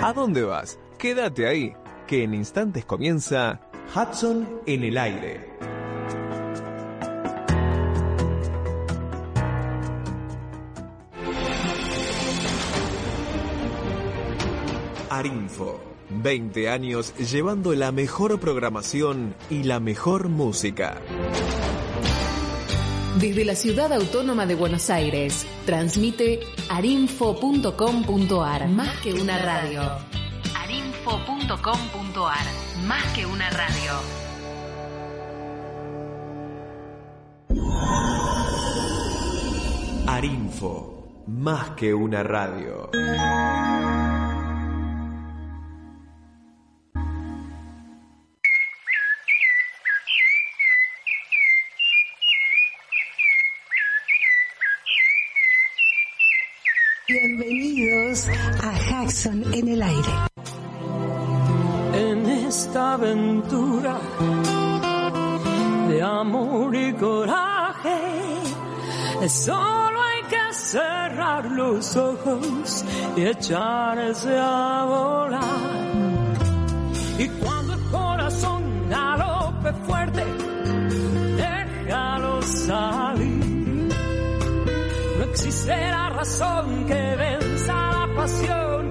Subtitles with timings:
[0.00, 0.78] ¿A dónde vas?
[0.96, 1.74] Quédate ahí,
[2.06, 3.60] que en instantes comienza
[3.92, 5.50] Hudson en el aire.
[15.10, 15.80] Arinfo.
[16.10, 21.02] 20 años llevando la mejor programación y la mejor música.
[23.20, 26.38] Desde la ciudad autónoma de Buenos Aires, transmite
[26.68, 29.82] arinfo.com.ar, más que una radio.
[30.56, 32.46] arinfo.com.ar,
[32.86, 33.92] más que una radio.
[40.06, 42.88] Arinfo, más que una radio.
[69.26, 72.84] Solo hay que cerrar los ojos
[73.16, 75.88] y echarse a volar.
[77.18, 80.24] Y cuando el corazón galope fuerte,
[81.36, 83.88] déjalo salir.
[85.18, 88.90] No existe la razón que venza la pasión,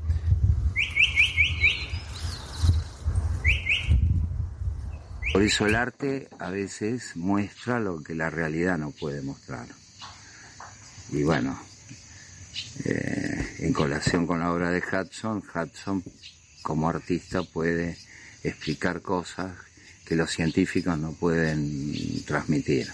[5.33, 9.65] Por eso el arte a veces muestra lo que la realidad no puede mostrar.
[11.11, 11.57] Y bueno,
[12.85, 16.03] eh, en colación con la obra de Hudson, Hudson
[16.61, 17.97] como artista puede
[18.43, 19.51] explicar cosas
[20.05, 22.91] que los científicos no pueden transmitir.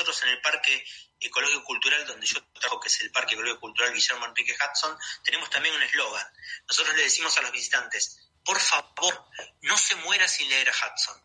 [0.00, 0.82] Nosotros en el Parque
[1.20, 5.50] Ecológico Cultural donde yo trabajo, que es el Parque Ecológico Cultural Guillermo Enrique Hudson, tenemos
[5.50, 6.26] también un eslogan.
[6.66, 9.26] Nosotros le decimos a los visitantes, por favor,
[9.60, 11.22] no se muera sin leer a Hudson.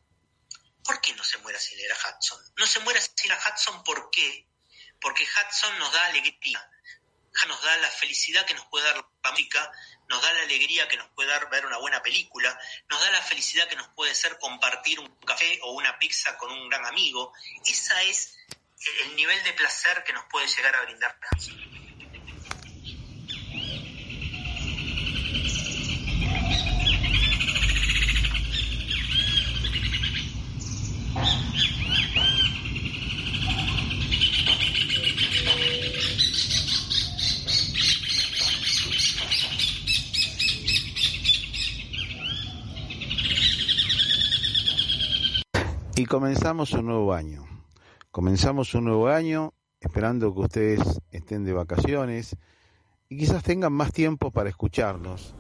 [0.83, 2.54] ¿Por qué no se muera sin leer a Hudson?
[2.57, 4.45] No se muera sin a Hudson, ¿por qué?
[5.00, 6.69] Porque Hudson nos da alegría,
[7.48, 9.71] nos da la felicidad que nos puede dar la música,
[10.10, 13.21] nos da la alegría que nos puede dar ver una buena película, nos da la
[13.21, 17.33] felicidad que nos puede ser compartir un café o una pizza con un gran amigo.
[17.66, 18.36] Esa es
[19.04, 21.18] el nivel de placer que nos puede llegar a brindar
[45.98, 47.55] Y comenzamos un nuevo año.
[48.16, 52.38] Comenzamos un nuevo año esperando que ustedes estén de vacaciones
[53.10, 55.36] y quizás tengan más tiempo para escucharnos.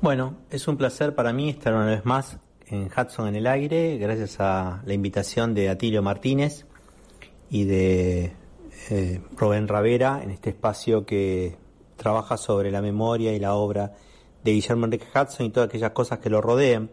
[0.00, 2.38] Bueno, es un placer para mí estar una vez más
[2.68, 6.64] en Hudson en el aire, gracias a la invitación de Atilio Martínez
[7.50, 8.32] y de
[8.90, 11.56] eh, Rubén Ravera en este espacio que
[11.96, 13.94] trabaja sobre la memoria y la obra
[14.44, 16.88] de Guillermo Enrique Hudson y todas aquellas cosas que lo rodean.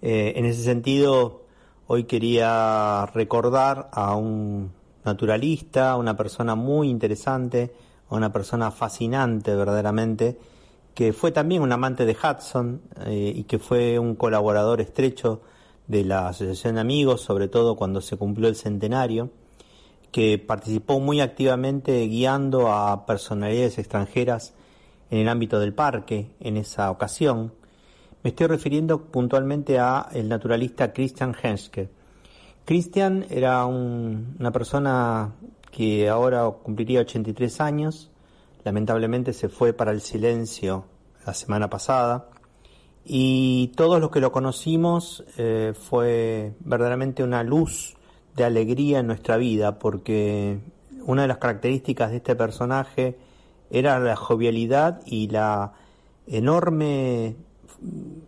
[0.00, 1.41] Eh, en ese sentido,
[1.86, 4.72] hoy quería recordar a un
[5.04, 7.72] naturalista, una persona muy interesante,
[8.10, 10.38] una persona fascinante verdaderamente,
[10.94, 15.40] que fue también un amante de Hudson eh, y que fue un colaborador estrecho
[15.86, 19.30] de la Asociación de Amigos, sobre todo cuando se cumplió el centenario,
[20.10, 24.54] que participó muy activamente guiando a personalidades extranjeras
[25.10, 27.52] en el ámbito del parque en esa ocasión.
[28.22, 31.88] Me estoy refiriendo puntualmente a el naturalista Christian Henske,
[32.64, 35.32] Christian era una persona
[35.72, 38.10] que ahora cumpliría 83 años,
[38.64, 40.84] lamentablemente se fue para el silencio
[41.26, 42.28] la semana pasada.
[43.04, 47.96] Y todos los que lo conocimos eh, fue verdaderamente una luz
[48.36, 50.60] de alegría en nuestra vida porque
[51.04, 53.18] una de las características de este personaje
[53.70, 55.72] era la jovialidad y la
[56.28, 57.34] enorme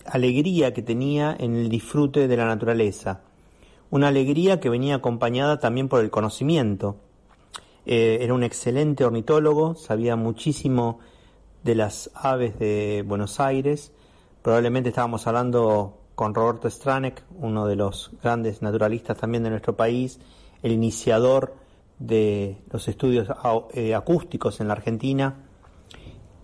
[0.06, 3.22] alegría que tenía en el disfrute de la naturaleza
[3.94, 6.96] una alegría que venía acompañada también por el conocimiento.
[7.86, 10.98] Eh, era un excelente ornitólogo, sabía muchísimo
[11.62, 13.92] de las aves de Buenos Aires.
[14.42, 20.18] Probablemente estábamos hablando con Roberto Stranek, uno de los grandes naturalistas también de nuestro país,
[20.64, 21.54] el iniciador
[22.00, 23.28] de los estudios
[23.74, 25.36] eh, acústicos en la Argentina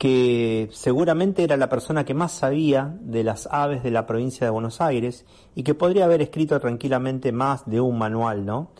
[0.00, 4.50] que seguramente era la persona que más sabía de las aves de la provincia de
[4.50, 8.70] Buenos Aires y que podría haber escrito tranquilamente más de un manual, ¿no?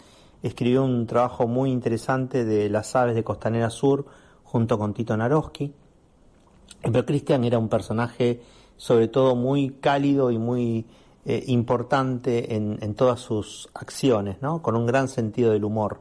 [0.43, 4.07] Escribió un trabajo muy interesante de las aves de Costanera Sur
[4.45, 5.75] junto con Tito Naroski.
[6.81, 8.41] Pero Cristian era un personaje
[8.79, 10.87] sobre todo muy cálido y muy
[11.27, 14.63] eh, importante en, todas sus acciones, ¿no?
[14.63, 16.01] Con un gran sentido del humor.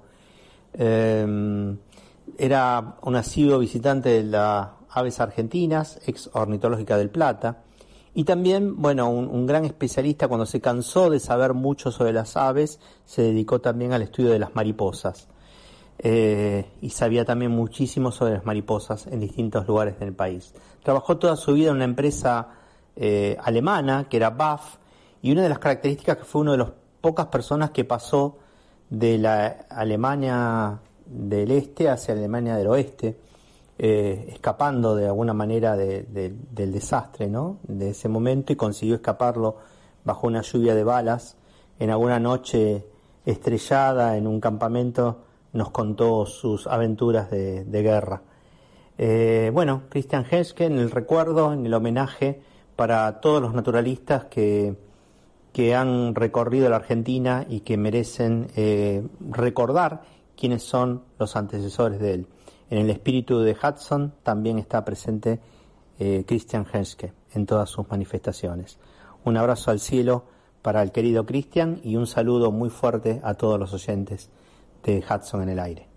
[0.76, 1.76] Eh,
[2.38, 7.64] era un asiduo visitante de la aves argentinas, ex ornitológica del Plata,
[8.14, 12.80] y también, bueno, un, gran especialista cuando se cansó de saber mucho sobre las aves,
[13.06, 15.28] se dedicó también al estudio de las mariposas.
[16.00, 20.54] Eh, y sabía también muchísimo sobre las mariposas en distintos lugares del país.
[20.82, 22.48] Trabajó toda su vida en una empresa
[22.96, 24.78] eh, alemana que era BAF
[25.22, 26.72] y una de las características que fue una de las
[27.02, 28.38] pocas personas que pasó
[28.90, 33.18] de la Alemania del este hacia la Alemania del oeste
[33.82, 37.60] eh, escapando de alguna manera del desastre ¿no?
[37.64, 39.56] de ese momento y consiguió escaparlo
[40.04, 41.38] bajo una lluvia de balas.
[41.80, 42.86] En alguna noche
[43.26, 45.20] estrellada en un campamento
[45.54, 48.22] nos contó sus aventuras de, guerra.
[48.98, 52.42] Eh, bueno, Christian Heske en el recuerdo, en el homenaje
[52.76, 54.76] para todos los naturalistas que,
[55.54, 60.02] que han recorrido la Argentina y que merecen eh, recordar
[60.36, 62.28] quiénes son los antecesores de él.
[62.70, 65.40] En el espíritu de Hudson también está presente
[65.98, 68.78] eh, Christian Henske en todas sus manifestaciones.
[69.26, 70.24] Un abrazo al cielo
[70.62, 74.30] para el querido Christian y un saludo muy fuerte a todos los oyentes
[74.84, 75.89] de Hudson en el aire.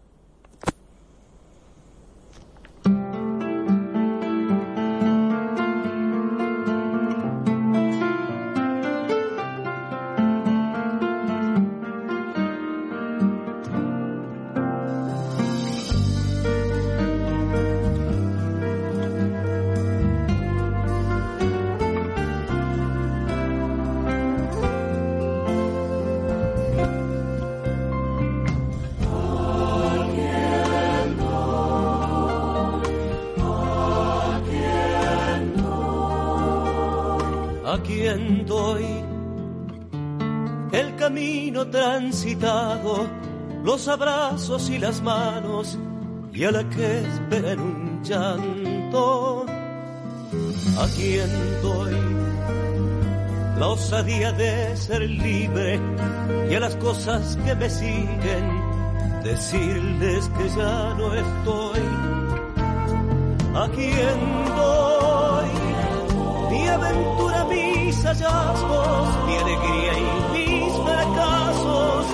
[43.64, 45.79] Los abrazos y las manos
[46.33, 49.47] y a la que espera en un llanto.
[50.79, 51.29] ¿A quien
[51.62, 51.97] doy
[53.59, 55.81] la osadía de ser libre
[56.50, 58.45] y a las cosas que me siguen
[59.23, 61.81] decirles que ya no estoy?
[63.55, 64.19] ¿A quien
[64.57, 65.50] doy
[66.50, 67.32] mi aventura,
[68.12, 72.07] hallazgos, mi alegría y mis fracasos?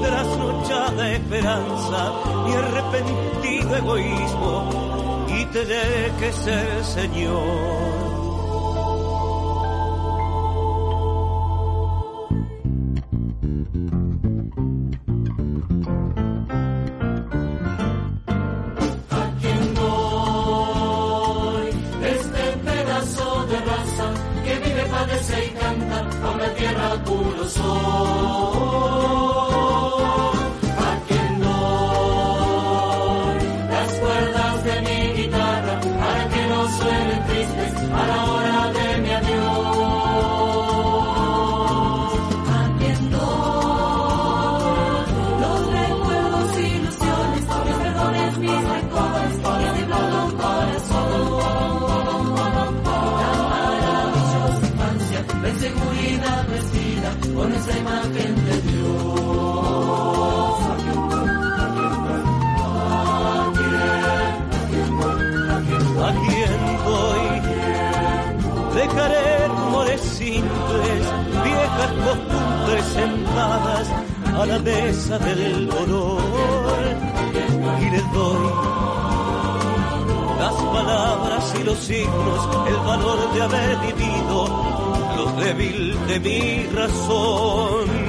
[0.00, 2.12] trasnochada esperanza
[2.46, 8.03] y arrepentido egoísmo y tener que ser Señor.
[57.44, 59.04] Con esa imagen de Dios.
[66.08, 67.24] ¿A quién voy?
[68.80, 71.02] Dejaré rumores simples,
[71.44, 73.86] viejas costumbres sentadas
[74.40, 76.80] a la mesa del dolor.
[77.80, 78.74] Y les doy
[80.38, 84.73] las palabras y los signos, el valor de haber vivido,
[85.32, 88.03] débil de mi razón.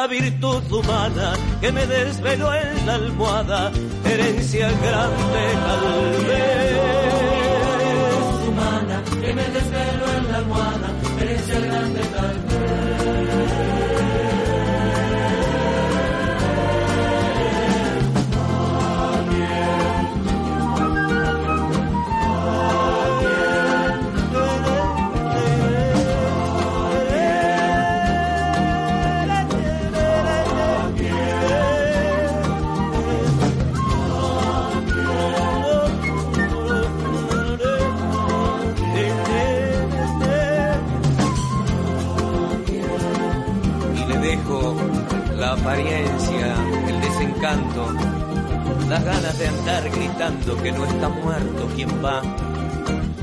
[0.00, 3.70] Única virtud humana que me desveló en la almohada,
[4.02, 5.82] herencia grande tal
[6.26, 6.78] vez.
[8.48, 10.88] Humana que me desveló en la almohada,
[50.40, 52.22] que no está muerto quien va,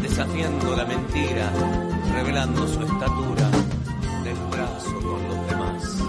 [0.02, 1.52] desafiando la mentira,
[2.14, 3.50] revelando su estatura
[4.24, 6.04] del brazo con los demás.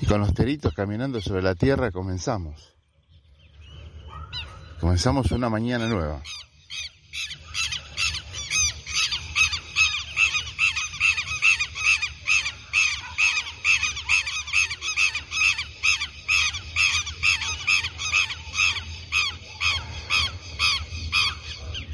[0.00, 2.77] Y con los teritos caminando sobre la tierra comenzamos.
[4.80, 6.22] Comenzamos una mañana nueva.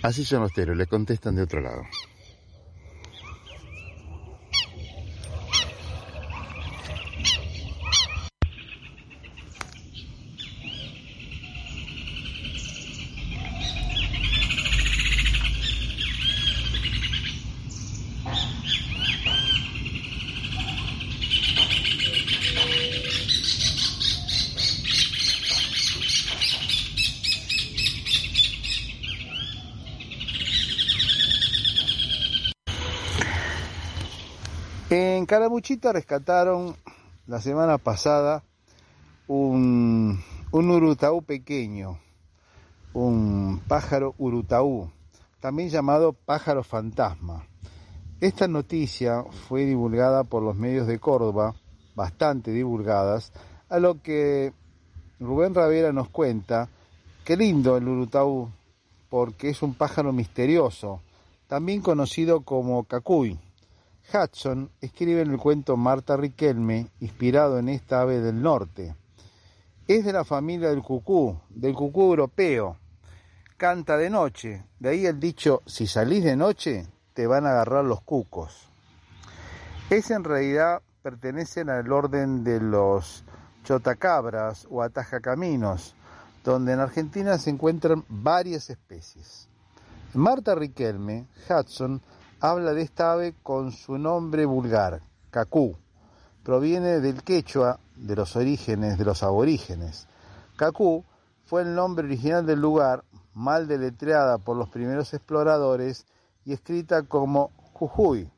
[0.03, 1.83] Así son los teros, le contestan de otro lado.
[35.25, 36.77] En Caramuchita rescataron
[37.27, 38.45] la semana pasada
[39.27, 40.21] un,
[40.53, 41.99] un urutaú pequeño,
[42.93, 44.91] un pájaro urutaú,
[45.41, 47.47] también llamado pájaro fantasma.
[48.21, 51.55] Esta noticia fue divulgada por los medios de Córdoba,
[51.95, 53.33] bastante divulgadas,
[53.71, 54.53] a lo que
[55.21, 56.69] Rubén Ravera nos cuenta,
[57.25, 58.51] qué lindo el urutaú,
[59.09, 61.01] porque es un pájaro misterioso,
[61.47, 63.39] también conocido como cacuy.
[64.13, 68.95] Hudson escribe en el cuento Marta Riquelme, inspirado en esta ave del norte.
[69.89, 72.77] Es de la familia del cucú, del cucú europeo.
[73.57, 77.85] Canta de noche, de ahí el dicho, si salís de noche, te van a agarrar
[77.85, 78.69] los cucos.
[79.91, 83.25] Es en realidad, pertenecen al orden de los
[83.65, 85.95] chotacabras o atajacaminos,
[86.43, 89.49] donde en Argentina se encuentran varias especies.
[90.13, 92.01] Marta Riquelme, Hudson
[92.51, 95.79] habla de esta ave con su nombre vulgar, cacú.
[96.43, 100.07] Proviene del quechua de los orígenes de los aborígenes.
[100.57, 101.07] Cacú
[101.47, 106.05] fue el nombre original del lugar, mal deletreada por los primeros exploradores
[106.45, 108.31] y escrita como Jujuy.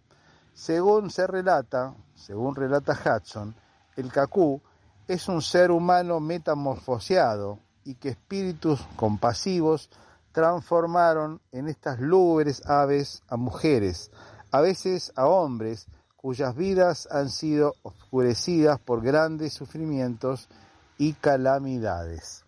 [0.55, 3.57] Según se relata, según relata Hudson,
[3.97, 4.63] el cacú
[5.09, 9.91] es un ser humano metamorfoseado y que espíritus compasivos
[10.37, 14.11] transformaron en estas lúgubres aves a mujeres,
[14.53, 20.51] a veces a hombres, cuyas vidas han sido oscurecidas por grandes sufrimientos
[20.99, 22.45] y calamidades.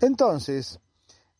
[0.00, 0.80] Entonces,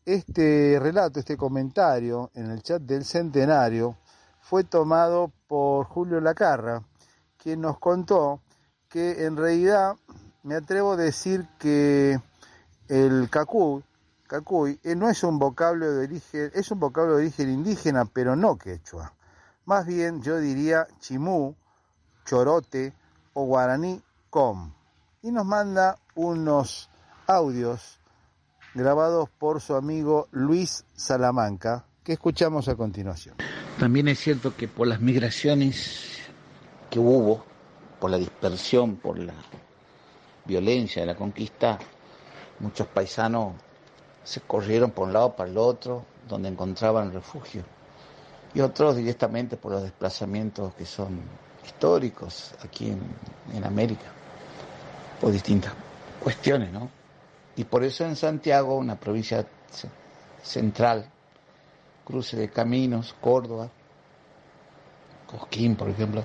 [0.04, 3.96] este relato, este comentario en el chat del centenario
[4.42, 6.82] fue tomado por Julio Lacarra,
[7.38, 8.42] quien nos contó
[8.90, 9.96] que en realidad
[10.42, 12.20] me atrevo a decir que
[12.88, 13.82] el cacuy,
[14.28, 18.36] cacuy eh, no es un vocablo de origen, es un vocablo de origen indígena, pero
[18.36, 19.14] no quechua.
[19.64, 21.56] Más bien yo diría chimú,
[22.24, 22.92] chorote
[23.32, 24.72] o guaraní com.
[25.22, 26.88] Y nos manda unos
[27.26, 27.98] audios
[28.74, 33.34] grabados por su amigo Luis Salamanca, que escuchamos a continuación.
[33.80, 36.18] También es cierto que por las migraciones
[36.90, 37.44] que hubo,
[37.98, 39.34] por la dispersión, por la
[40.44, 41.78] violencia de la conquista,
[42.60, 43.54] muchos paisanos
[44.28, 47.62] se corrieron por un lado para el otro, donde encontraban refugio,
[48.52, 51.18] y otros directamente por los desplazamientos que son
[51.64, 53.00] históricos aquí en,
[53.54, 54.04] en América,
[55.18, 55.72] por distintas
[56.22, 56.90] cuestiones, ¿no?
[57.56, 59.46] Y por eso en Santiago, una provincia
[60.42, 61.10] central,
[62.04, 63.70] cruce de caminos, Córdoba,
[65.26, 66.22] Cosquín, por ejemplo,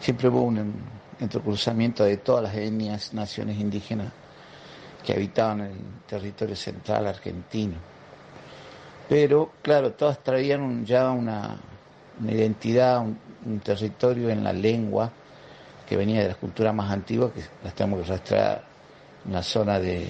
[0.00, 0.82] siempre hubo un
[1.20, 4.12] entrecruzamiento de todas las etnias, naciones indígenas
[5.08, 5.74] que habitaban el
[6.06, 7.76] territorio central argentino.
[9.08, 11.56] Pero, claro, todas traían ya una,
[12.22, 15.10] identidad, un, territorio en la lengua
[15.88, 18.62] que venía de las culturas más antiguas, que las tenemos que rastrear
[19.24, 20.08] en la zona de,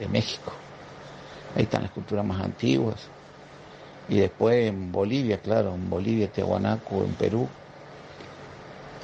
[0.00, 0.52] de México.
[1.54, 2.96] Ahí están las culturas más antiguas.
[4.08, 7.48] Y después en Bolivia, claro, en Bolivia, Tehuanaco, en Perú.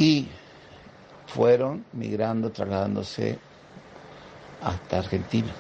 [0.01, 0.27] Y
[1.29, 3.39] fueron migrando, trasladándose
[4.63, 5.53] hasta Argentina.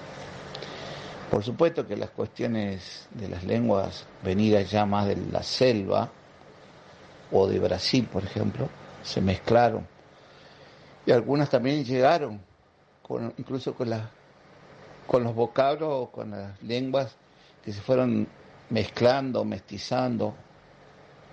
[1.30, 6.08] Por supuesto que las cuestiones de las lenguas venidas ya más de la selva
[7.30, 8.68] o de Brasil, por ejemplo,
[9.02, 9.86] se mezclaron.
[11.04, 12.40] Y algunas también llegaron,
[13.02, 14.02] con, incluso con las
[15.08, 17.16] con los vocablos, con las lenguas
[17.64, 18.28] que se fueron
[18.68, 20.34] mezclando, mestizando,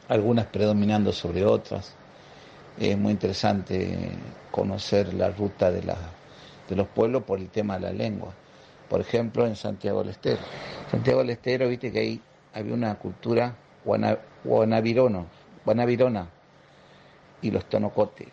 [0.08, 1.93] algunas predominando sobre otras.
[2.80, 4.12] Es muy interesante
[4.49, 5.97] conocer la ruta de, la,
[6.67, 8.34] de los pueblos por el tema de la lengua.
[8.89, 10.41] Por ejemplo, en Santiago del Estero.
[10.91, 12.21] Santiago del Estero, viste que ahí
[12.54, 13.56] había una cultura
[14.43, 15.25] guanavirona
[17.41, 18.30] y los tonocotes,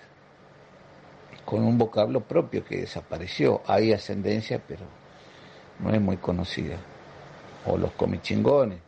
[1.45, 3.63] con un vocablo propio que desapareció.
[3.67, 4.85] Hay ascendencia, pero
[5.81, 6.77] no es muy conocida.
[7.67, 8.79] O los comichingones,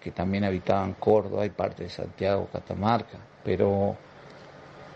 [0.00, 3.18] que también habitaban Córdoba y parte de Santiago, Catamarca.
[3.42, 3.96] Pero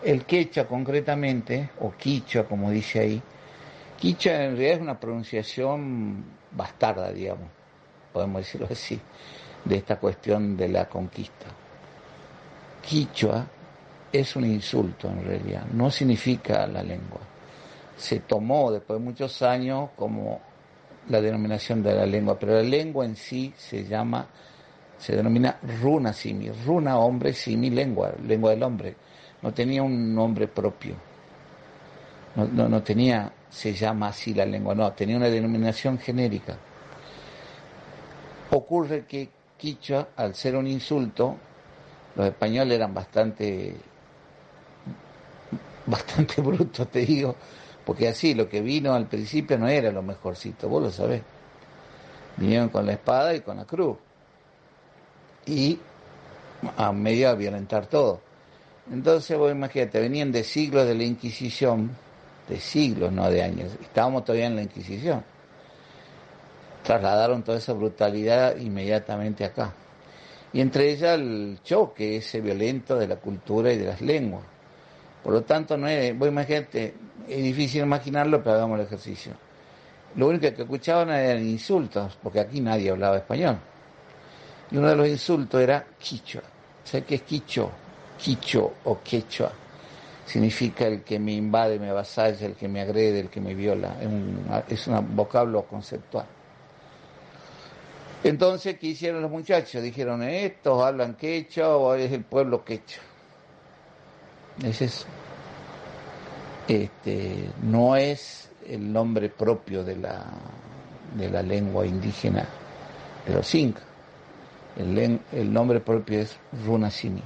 [0.03, 3.23] el quechua concretamente, o quichua como dice ahí,
[3.99, 7.49] quichua en realidad es una pronunciación bastarda, digamos,
[8.13, 8.99] podemos decirlo así,
[9.65, 11.47] de esta cuestión de la conquista.
[12.83, 13.47] Quichua
[14.13, 17.21] es un insulto en realidad, no significa la lengua.
[17.97, 20.41] Se tomó después de muchos años como
[21.09, 24.27] la denominación de la lengua, pero la lengua en sí se llama,
[24.99, 28.97] se denomina runa simi, runa hombre simi lengua, lengua del hombre.
[29.43, 30.95] No tenía un nombre propio,
[32.37, 36.57] no, no, tenía, se llama así la lengua, no, tenía una denominación genérica.
[38.51, 41.37] Ocurre que Quichua, al ser un insulto,
[42.17, 43.75] los españoles eran bastante,
[45.87, 47.35] bastante brutos, te digo,
[47.85, 51.23] porque así, lo que vino al principio no era lo mejorcito, vos lo sabés.
[52.37, 53.97] Vinieron con la espada y con la cruz.
[55.47, 55.79] Y
[56.77, 58.21] a medio a violentar todo.
[58.93, 61.91] Entonces vos imagínate, venían de siglos de la Inquisición,
[62.49, 63.71] de siglos, no de años.
[63.81, 65.23] Estábamos todavía en la Inquisición.
[66.83, 69.73] Trasladaron toda esa brutalidad inmediatamente acá.
[70.53, 74.43] Y entre ellas el choque ese violento de la cultura y de las lenguas.
[75.23, 76.95] Por lo tanto, no es, vos imagínate,
[77.29, 79.33] es difícil imaginarlo, pero hagamos el ejercicio.
[80.17, 83.59] Lo único que escuchaban eran insultos, porque aquí nadie hablaba español.
[84.73, 86.43] Y uno de los insultos era quichua.
[86.83, 87.71] ¿Sabes qué es quicho?
[88.23, 89.53] Quicho o quechua.
[90.27, 93.97] Significa el que me invade, me avasalla, el que me agrede, el que me viola.
[94.01, 96.27] Es un, es vocablo conceptual.
[98.23, 99.83] Entonces, ¿qué hicieron los muchachos?
[99.83, 103.03] Dijeron, estos hablan quechua o es el pueblo quechua.
[104.63, 105.07] Es eso
[106.71, 110.25] este, no es el nombre propio de la,
[111.17, 112.47] de la lengua indígena
[113.27, 113.83] de los incas.
[114.77, 117.23] El, el nombre propio es Runasimi.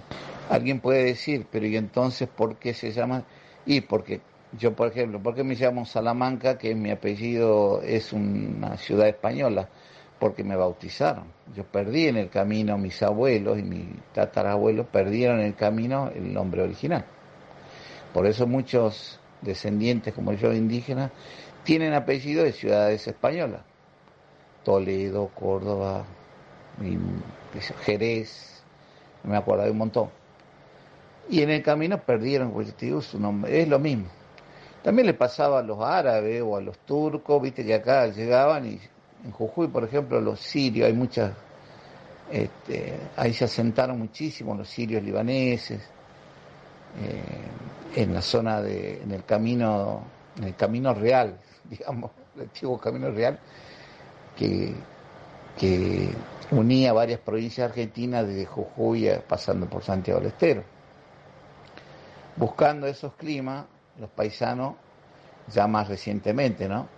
[0.48, 3.24] Alguien puede decir, pero ¿y entonces por qué se llama?
[3.66, 4.20] Y porque
[4.58, 9.68] yo, por ejemplo, ¿por qué me llamo Salamanca, que mi apellido es una ciudad española?
[10.18, 11.24] Porque me bautizaron.
[11.56, 16.32] Yo perdí en el camino, mis abuelos y mis tatarabuelos perdieron en el camino el
[16.32, 17.04] nombre original.
[18.12, 21.10] Por eso muchos descendientes como yo indígenas
[21.64, 23.62] tienen apellido de ciudades españolas.
[24.62, 26.04] Toledo, Córdoba,
[27.84, 28.62] Jerez,
[29.24, 30.23] me acuerdo de un montón.
[31.28, 34.06] Y en el camino perdieron, pues su nombre, es lo mismo.
[34.82, 38.78] También le pasaba a los árabes o a los turcos, viste que acá llegaban y
[39.24, 41.32] en Jujuy, por ejemplo, los sirios, hay muchas,
[42.30, 45.80] este, ahí se asentaron muchísimo los sirios libaneses,
[47.00, 50.02] eh, en la zona de, en el camino,
[50.36, 53.38] en el camino real, digamos, el antiguo camino real,
[54.36, 54.74] que,
[55.58, 56.10] que
[56.50, 60.62] unía varias provincias argentinas desde Jujuy pasando por Santiago del Estero.
[62.36, 63.66] Buscando esos climas,
[63.98, 64.74] los paisanos
[65.52, 66.88] ya más recientemente, ¿no?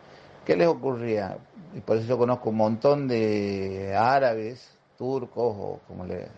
[0.44, 1.36] ¿Qué les ocurría?
[1.74, 6.28] Y por eso yo conozco un montón de árabes, turcos, o como le,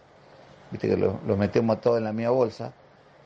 [0.71, 2.73] viste que los metemos todos en la misma bolsa,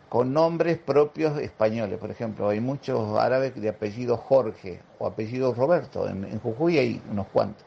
[0.09, 1.99] con nombres propios españoles.
[1.99, 6.07] Por ejemplo, hay muchos árabes de apellido Jorge o apellido Roberto.
[6.07, 7.65] En, Jujuy hay unos cuantos.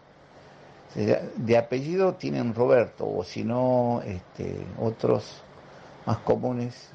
[0.93, 5.41] De apellido tienen Roberto, o si no, este, otros
[6.05, 6.89] más comunes,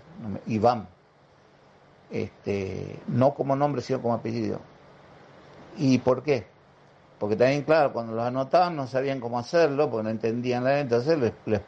[0.47, 0.87] Iván
[2.11, 4.61] este, no como nombre, sino como apellido.
[5.77, 6.47] ¿Y por qué?
[7.19, 11.19] Porque también, claro, cuando los anotaban no sabían cómo hacerlo, porque no entendían la entonces
[11.19, 11.61] les,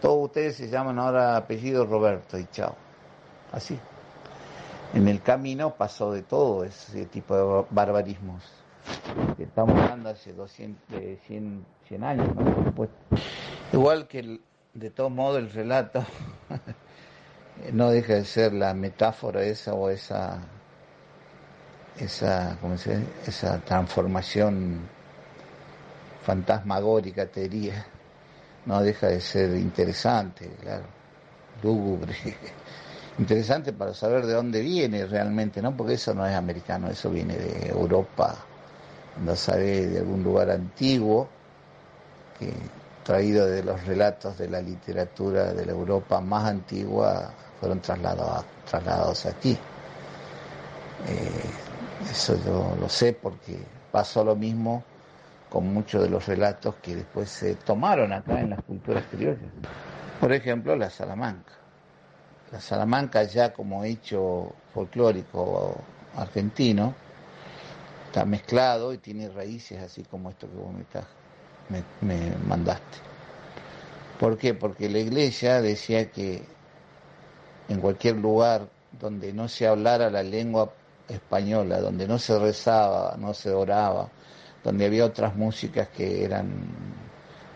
[0.00, 2.74] todos ustedes se llaman ahora apellido Roberto y chao.
[3.52, 3.78] Así.
[4.94, 8.42] En el camino pasó de todo ese tipo de barbarismos.
[9.38, 10.82] Estamos hablando hace 200,
[11.26, 12.28] 100, 100 años,
[13.72, 14.40] Igual que
[14.74, 16.04] de todos modos el relato
[17.72, 20.38] no deja de ser la metáfora esa o esa
[21.98, 24.80] esa ¿cómo se esa transformación
[26.24, 27.84] fantasmagórica te diría.
[28.66, 30.84] No deja de ser interesante claro
[31.62, 32.14] lúgubre.
[33.18, 37.36] Interesante para saber de dónde viene realmente no porque eso no es americano eso viene
[37.36, 38.36] de Europa.
[39.24, 41.28] No sabe de algún lugar antiguo
[42.38, 42.52] que
[43.04, 49.26] traído de los relatos de la literatura de la Europa más antigua fueron trasladados, trasladados
[49.26, 49.56] aquí.
[51.06, 51.50] Eh,
[52.10, 53.58] eso yo lo sé porque
[53.92, 54.82] pasó lo mismo
[55.50, 59.50] con muchos de los relatos que después se tomaron acá en las culturas criollas.
[60.18, 61.52] Por ejemplo, la Salamanca.
[62.52, 65.76] La Salamanca ya como hecho folclórico
[66.16, 66.94] argentino
[68.06, 70.72] está mezclado y tiene raíces así como esto que vos
[71.68, 72.98] me, me mandaste.
[74.18, 74.54] ¿Por qué?
[74.54, 76.42] Porque la iglesia decía que
[77.70, 78.68] en cualquier lugar
[79.00, 80.72] donde no se hablara la lengua
[81.08, 84.08] española, donde no se rezaba, no se oraba,
[84.62, 86.50] donde había otras músicas que eran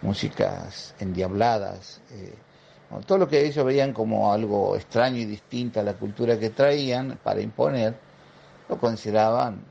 [0.02, 2.34] músicas endiabladas, eh,
[3.06, 7.18] todo lo que ellos veían como algo extraño y distinto a la cultura que traían
[7.20, 7.96] para imponer,
[8.68, 9.64] lo consideraban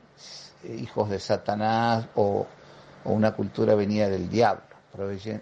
[0.64, 2.46] eh, hijos de Satanás o,
[3.04, 4.62] o una cultura venida del diablo,
[4.98, 5.40] eh,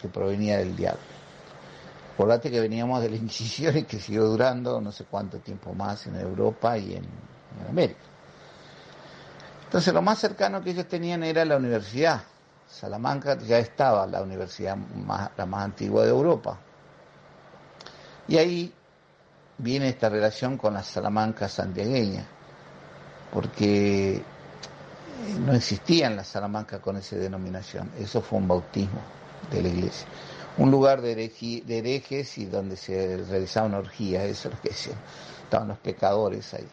[0.00, 1.21] que provenía del diablo.
[2.22, 6.06] Acordate que veníamos de la Inquisición y que siguió durando no sé cuánto tiempo más
[6.06, 7.04] en Europa y en,
[7.68, 7.98] América.
[9.64, 12.22] Entonces lo más cercano que ellos tenían era la universidad.
[12.70, 16.56] Salamanca ya estaba la universidad más, la más antigua de Europa.
[18.28, 18.72] Y ahí
[19.58, 22.24] viene esta relación con la Salamanca santiagueña,
[23.32, 24.22] porque
[25.40, 27.90] no existían las Salamanca con esa denominación.
[27.98, 29.00] Eso fue un bautismo
[29.50, 30.06] de la iglesia
[30.58, 31.12] un lugar de,
[31.68, 36.68] herejes y donde se realizaban orgías, eso es lo que estaban los pecadores ahí.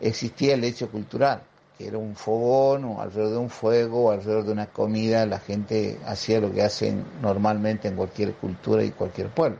[0.00, 1.42] Existía el hecho cultural,
[1.78, 5.38] que era un fogón o alrededor de un fuego o alrededor de una comida, la
[5.38, 9.58] gente hacía lo que hacen normalmente en cualquier cultura y cualquier pueblo,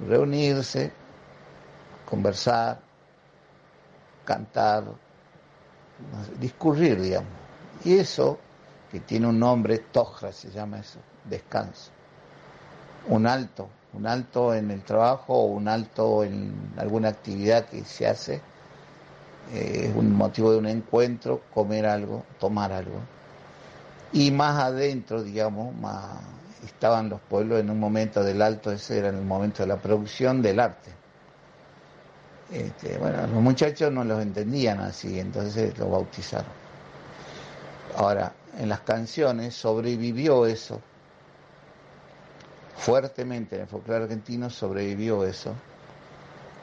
[0.00, 0.90] reunirse,
[2.08, 2.80] conversar,
[4.24, 4.84] cantar,
[6.40, 7.30] discurrir, digamos.
[7.84, 8.38] Y eso,
[8.90, 11.94] que tiene un nombre, Tojra se llama eso, descanso
[13.08, 18.06] un alto, un alto en el trabajo o un alto en alguna actividad que se
[18.06, 18.40] hace,
[19.52, 22.98] eh, es un motivo de un encuentro, comer algo, tomar algo.
[24.12, 26.18] Y más adentro, digamos, más
[26.64, 30.40] estaban los pueblos en un momento del alto, ese era el momento de la producción
[30.40, 30.90] del arte.
[32.50, 36.52] Este, bueno, los muchachos no los entendían así, entonces los bautizaron.
[37.96, 40.80] Ahora, en las canciones sobrevivió eso,
[42.76, 45.54] fuertemente en el folclore argentino sobrevivió eso,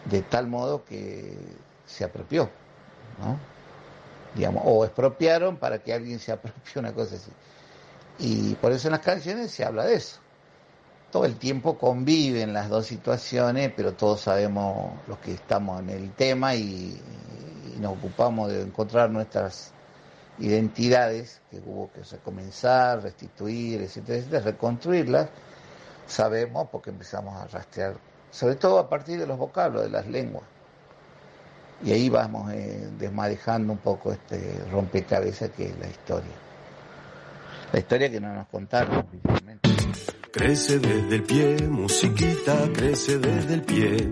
[0.05, 1.37] de tal modo que
[1.85, 2.49] se apropió,
[3.19, 3.37] ¿no?
[4.35, 7.31] Digamos, o expropiaron para que alguien se apropie una cosa así.
[8.19, 10.19] Y por eso en las canciones se habla de eso.
[11.11, 16.11] Todo el tiempo conviven las dos situaciones, pero todos sabemos los que estamos en el
[16.13, 16.99] tema y,
[17.79, 19.71] nos ocupamos de encontrar nuestras
[20.37, 25.29] identidades que hubo que recomenzar, restituir, etcétera, etcétera, reconstruirlas,
[26.11, 27.95] sabemos porque empezamos a rastrear,
[28.29, 30.43] sobre todo a partir de los vocablos, de las lenguas.
[31.83, 36.31] Y ahí vamos eh, desmadejando un poco este rompecabezas que es la historia.
[37.73, 39.69] La historia que no nos contaron oficialmente.
[40.31, 44.11] Crece desde el pie, musiquita, crece desde el pie.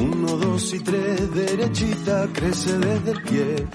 [0.00, 3.66] Uno, dos y tres, derechita, crece desde el pie.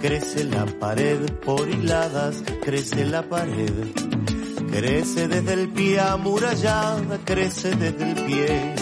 [0.00, 3.70] Crece la pared por hiladas, crece la pared.
[4.72, 8.74] Crece desde el pie amurallada, crece desde el pie.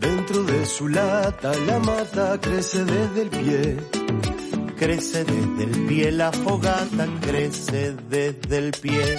[0.00, 3.76] Dentro de su lata la mata, crece desde el pie.
[4.76, 9.18] Crece desde el pie la fogata, crece desde el pie.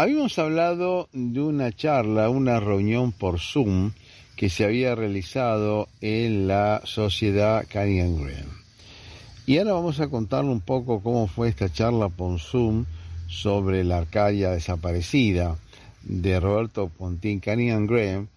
[0.00, 3.92] Habíamos hablado de una charla, una reunión por Zoom
[4.34, 8.48] que se había realizado en la sociedad Cunningham Graham.
[9.44, 12.86] Y ahora vamos a contarle un poco cómo fue esta charla por Zoom
[13.28, 15.58] sobre la Arcadia desaparecida
[16.02, 18.28] de Roberto Pontín Cunningham Graham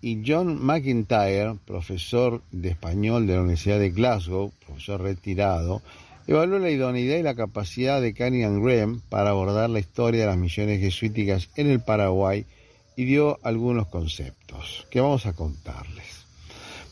[0.00, 5.82] y John McIntyre, profesor de español de la Universidad de Glasgow, profesor retirado,
[6.30, 10.36] evaluó la idoneidad y la capacidad de Cunningham Graham para abordar la historia de las
[10.36, 12.46] misiones jesuíticas en el Paraguay
[12.94, 16.24] y dio algunos conceptos que vamos a contarles.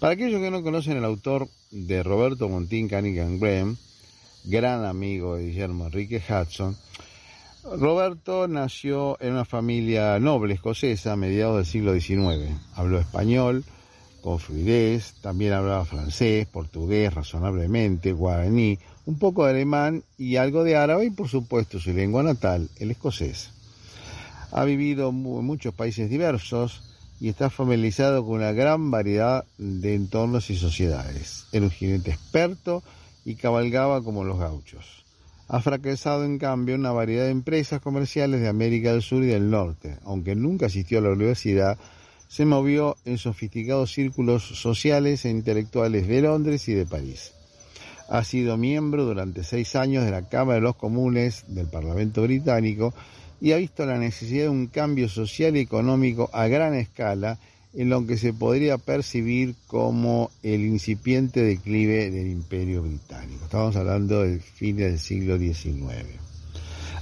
[0.01, 3.77] Para aquellos que no conocen el autor de Roberto Montín Cunningham Graham,
[4.43, 6.77] gran amigo de Guillermo Enrique Hudson,
[7.63, 12.59] Roberto nació en una familia noble escocesa a mediados del siglo XIX.
[12.75, 13.65] Habló español
[14.21, 20.77] con fluidez, también hablaba francés, portugués razonablemente, guaraní, un poco de alemán y algo de
[20.77, 23.53] árabe y por supuesto su lengua natal, el escocés.
[24.53, 26.83] Ha vivido en muchos países diversos
[27.19, 31.47] y está familiarizado con una gran variedad de entornos y sociedades.
[31.53, 32.83] Era un jinete experto
[33.25, 35.07] y cabalgaba como los gauchos.
[35.49, 39.29] Ha fracasado en cambio en una variedad de empresas comerciales de América del Sur y
[39.29, 39.97] del Norte.
[40.05, 41.79] Aunque nunca asistió a la universidad,
[42.29, 47.33] se movió en sofisticados círculos sociales e intelectuales de Londres y de París.
[48.09, 52.95] Ha sido miembro durante seis años de la Cámara de los Comunes del Parlamento Británico
[53.41, 57.39] y ha visto la necesidad de un cambio social y económico a gran escala
[57.75, 63.45] en lo que se podría percibir como el incipiente declive del imperio británico.
[63.45, 66.19] Estamos hablando del fin del siglo XIX.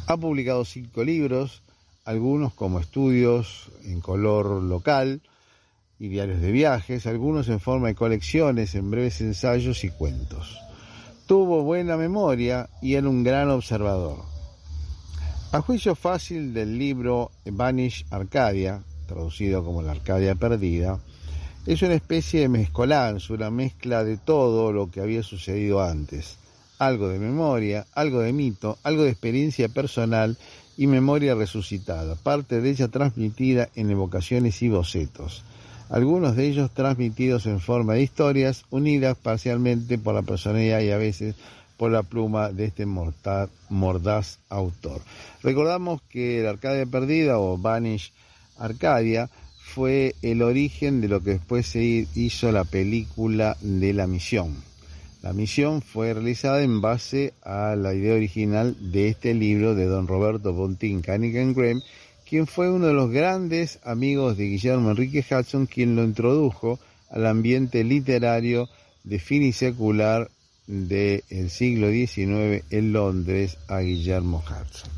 [0.07, 1.62] Ha publicado cinco libros,
[2.05, 5.23] algunos como estudios en color local
[5.99, 10.65] y diarios de viajes, algunos en forma de colecciones, en breves ensayos y cuentos.
[11.26, 14.18] Tuvo buena memoria y era un gran observador.
[15.50, 21.00] A juicio fácil del libro Vanish Arcadia, traducido como la Arcadia Perdida,
[21.66, 26.36] es una especie de mezcolanza, una mezcla de todo lo que había sucedido antes.
[26.78, 30.38] Algo de memoria, algo de mito, algo de experiencia personal
[30.76, 35.42] y memoria resucitada, parte de ella transmitida en evocaciones y bocetos,
[35.88, 40.99] algunos de ellos transmitidos en forma de historias, unidas parcialmente por la personalidad y a
[40.99, 41.35] veces
[41.77, 45.01] por la pluma de este mordaz autor.
[45.42, 48.12] Recordamos que la Arcadia Perdida o Vanish
[48.59, 54.57] Arcadia fue el origen de lo que después se hizo la película de la misión.
[55.22, 60.07] La misión fue realizada en base a la idea original de este libro de don
[60.07, 61.83] Roberto Bontín Canigan Graham,
[62.28, 67.26] quien fue uno de los grandes amigos de Guillermo Enrique Hudson, quien lo introdujo al
[67.26, 68.68] ambiente literario
[69.04, 70.28] de fin y secular
[70.66, 74.90] del siglo XIX en Londres a Guillermo Hudson.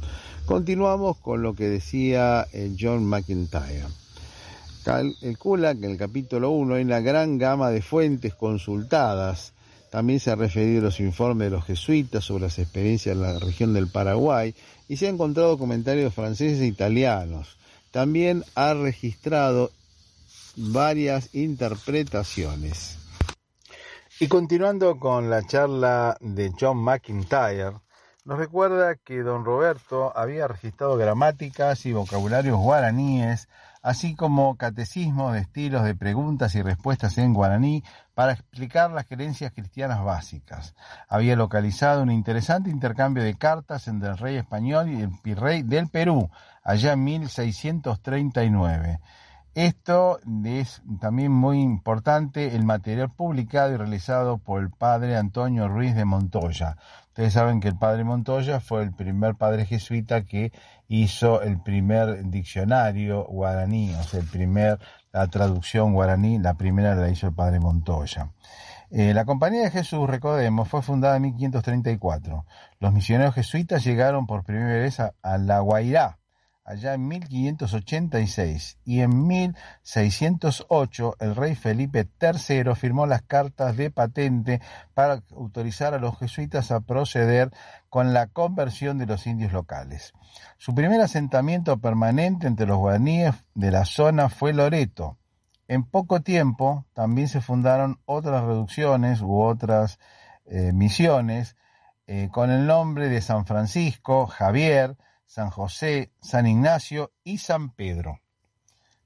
[0.47, 3.85] Continuamos con lo que decía eh, John McIntyre.
[4.83, 9.53] Calcula que en el capítulo 1 hay una gran gama de fuentes consultadas.
[9.91, 13.39] También se ha referido a los informes de los jesuitas sobre las experiencias en la
[13.39, 14.55] región del Paraguay
[14.89, 17.59] y se han encontrado comentarios franceses e italianos.
[17.91, 19.71] También ha registrado
[20.57, 22.99] varias interpretaciones.
[24.21, 27.81] Y continuando con la charla de John McIntyre,
[28.25, 33.49] nos recuerda que don Roberto había registrado gramáticas y vocabularios guaraníes,
[33.81, 37.85] así como catecismos de estilos de preguntas y respuestas en guaraní
[38.19, 40.75] para explicar las creencias cristianas básicas.
[41.09, 45.87] Había localizado un interesante intercambio de cartas entre el rey español y el virrey del
[45.87, 46.29] Perú,
[46.65, 48.99] allá en 1639.
[49.55, 55.95] Esto es también muy importante el material publicado y realizado por el padre Antonio Ruiz
[55.95, 56.77] de Montoya,
[57.19, 60.53] Ustedes saben que el padre Montoya fue el primer padre jesuita que
[60.87, 64.79] hizo el primer diccionario guaraní, o sea, el primer,
[65.19, 68.31] la traducción guaraní, la primera la hizo el padre Montoya.
[68.91, 72.47] Eh, la Compañía de Jesús, recordemos, fue fundada en 1534.
[72.79, 76.21] Los misioneros jesuitas llegaron por primera vez a, La Guairá,
[76.65, 84.61] allá en 1586, y en 1608 el rey Felipe III firmó las cartas de patente
[84.95, 87.51] para autorizar a los jesuitas a proceder
[87.89, 90.13] con la conversión de los indios locales.
[90.59, 95.19] Su primer asentamiento permanente entre los guaraníes de la zona fue Loreto.
[95.67, 99.99] En poco tiempo también se fundaron otras reducciones u otras
[100.47, 101.57] eh, misiones
[102.07, 104.97] eh, con el nombre de San Francisco, Javier,
[105.27, 108.21] San José, San Ignacio y San Pedro.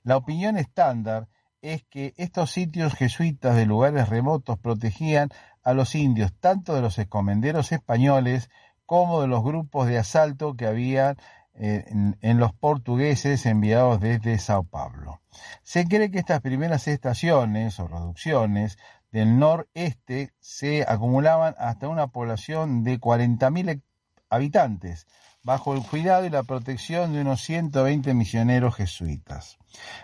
[0.04, 1.28] La opinión estándar
[1.62, 5.30] es que estos sitios jesuitas de lugares remotos protegían
[5.62, 8.50] a los indios tanto de los escomenderos españoles
[8.92, 11.16] como de los grupos de asalto que había
[11.54, 11.86] eh,
[12.20, 15.22] en, los portugueses enviados desde Sao Paulo.
[15.62, 18.76] Se cree que estas primeras estaciones o reducciones
[19.10, 23.80] del noreste se acumulaban hasta una población de 40.000
[24.28, 25.06] habitantes,
[25.42, 29.56] bajo el cuidado y la protección de unos 120 misioneros jesuitas.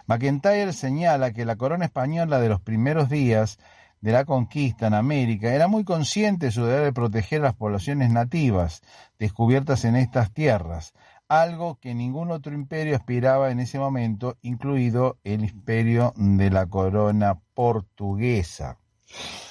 [0.06, 3.58] McIntyre señala que la corona española de los primeros días
[4.01, 8.11] de la conquista en América era muy consciente de su deber de proteger las poblaciones
[8.11, 8.82] nativas
[9.18, 10.94] descubiertas en estas tierras,
[11.28, 17.38] algo que ningún otro imperio aspiraba en ese momento, incluido el imperio de la corona
[17.55, 18.78] portuguesa.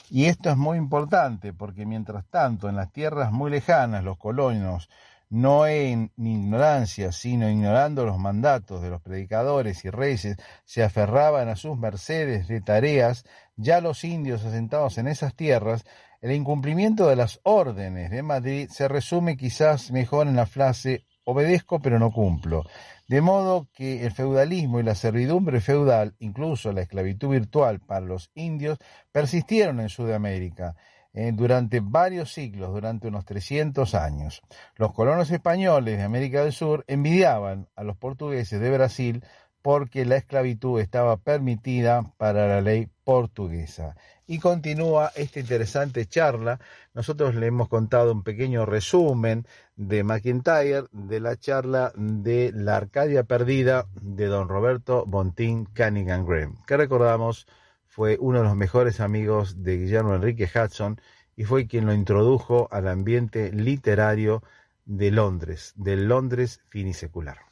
[0.09, 4.89] Y esto es muy importante porque mientras tanto en las tierras muy lejanas los colonos
[5.29, 11.57] no en ignorancia, sino ignorando los mandatos de los predicadores y reyes, se aferraban a
[11.57, 13.25] sus mercedes de tareas,
[13.57, 15.83] ya los indios asentados en esas tierras,
[16.21, 21.79] el incumplimiento de las órdenes de Madrid se resume quizás mejor en la frase obedezco
[21.79, 22.63] pero no cumplo.
[23.07, 28.31] De modo que el feudalismo y la servidumbre feudal, incluso la esclavitud virtual para los
[28.33, 28.79] indios,
[29.11, 30.75] persistieron en Sudamérica
[31.13, 34.41] eh, durante varios siglos, durante unos 300 años.
[34.75, 39.23] Los colonos españoles de América del Sur envidiaban a los portugueses de Brasil
[39.61, 43.95] porque la esclavitud estaba permitida para la ley portuguesa.
[44.25, 46.59] Y continúa esta interesante charla.
[46.93, 49.45] Nosotros le hemos contado un pequeño resumen
[49.75, 56.61] de McIntyre de la charla de La Arcadia Perdida de don Roberto Bontín Cunningham Graham,
[56.65, 57.47] que recordamos
[57.85, 61.01] fue uno de los mejores amigos de Guillermo Enrique Hudson
[61.35, 64.43] y fue quien lo introdujo al ambiente literario
[64.85, 67.46] de Londres, del Londres finisecular.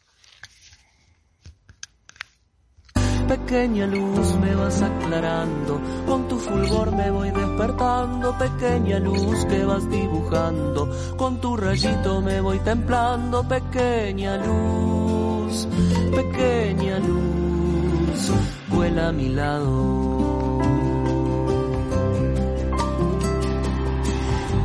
[3.28, 9.90] Pequeña luz me vas aclarando, con tu fulgor me voy despertando, pequeña luz que vas
[9.90, 15.68] dibujando, con tu rayito me voy templando, pequeña luz,
[16.16, 18.32] pequeña luz,
[18.70, 20.60] vuela a mi lado.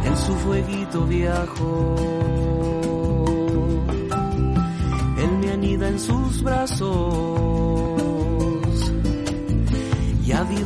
[0.05, 1.97] En su fueguito viajo,
[5.19, 7.60] él me anida en sus brazos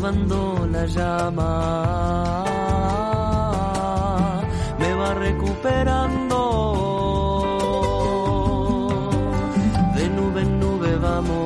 [0.05, 2.45] avivando la llama.
[4.79, 6.41] Me va recuperando.
[9.97, 11.37] De nube en nube vamos,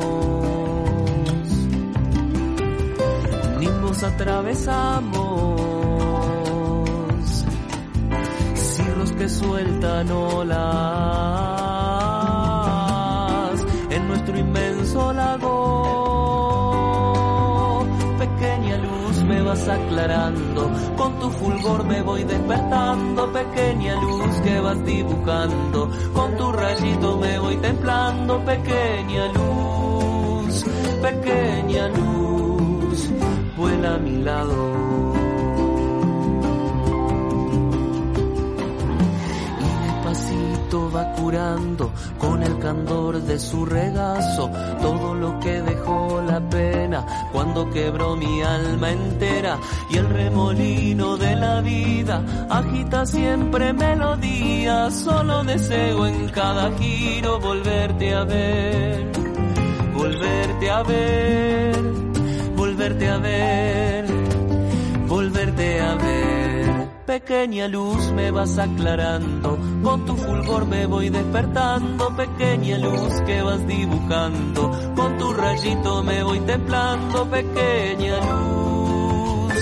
[3.60, 5.60] nimbos atravesamos,
[8.54, 11.57] cirros que sueltan olas
[19.70, 27.16] aclarando, con tu fulgor me voy despertando, pequeña luz que vas dibujando, con tu rayito
[27.18, 30.64] me voy templando, pequeña luz,
[31.02, 33.10] pequeña luz,
[33.56, 35.07] vuela a mi lado.
[40.76, 44.50] Va curando con el candor de su regazo.
[44.80, 49.58] Todo lo que dejó la pena cuando quebró mi alma entera.
[49.90, 54.90] Y el remolino de la vida agita siempre melodía.
[54.90, 59.10] Solo deseo en cada giro volverte a ver
[59.94, 61.76] volverte a ver
[62.54, 64.07] volverte a ver
[67.08, 69.58] pequeña luz me vas aclarando.
[69.82, 76.22] Con tu fulgor me voy despertando, pequeña luz que vas dibujando, con tu rayito me
[76.22, 79.54] voy templando, pequeña luz,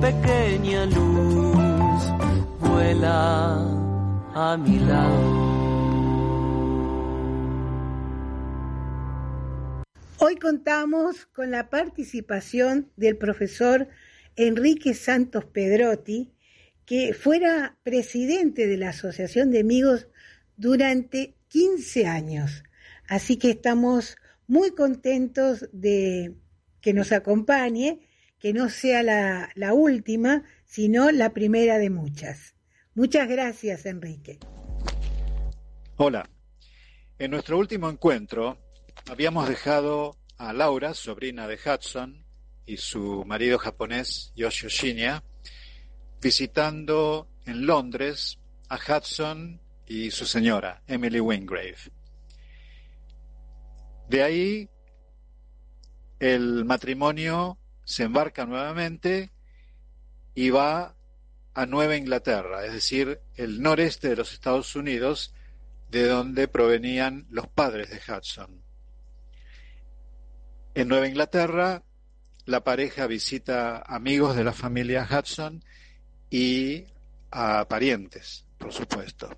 [0.00, 2.02] pequeña luz,
[2.60, 3.58] vuela
[4.34, 5.44] a mi lado.
[10.20, 13.88] Hoy contamos con la participación del profesor
[14.36, 16.32] Enrique Santos Pedrotti,
[16.84, 20.08] que fuera presidente de la Asociación de Amigos
[20.56, 22.64] durante 15 años.
[23.06, 24.16] Así que estamos
[24.46, 26.34] muy contentos de
[26.80, 28.00] que nos acompañe,
[28.38, 32.54] que no sea la, la última, sino la primera de muchas.
[32.94, 34.38] Muchas gracias, Enrique.
[35.96, 36.28] Hola.
[37.18, 38.58] En nuestro último encuentro
[39.08, 42.23] habíamos dejado a Laura, sobrina de Hudson,
[42.66, 45.22] y su marido japonés, Yoshio Shinya,
[46.20, 48.38] visitando en Londres
[48.68, 51.76] a Hudson y su señora, Emily Wingrave.
[54.08, 54.70] De ahí
[56.18, 59.30] el matrimonio se embarca nuevamente
[60.34, 60.96] y va
[61.54, 65.34] a Nueva Inglaterra, es decir, el noreste de los Estados Unidos,
[65.90, 68.62] de donde provenían los padres de Hudson.
[70.74, 71.84] En Nueva Inglaterra,
[72.46, 75.64] la pareja visita amigos de la familia Hudson
[76.30, 76.84] y
[77.30, 79.30] a parientes, por supuesto.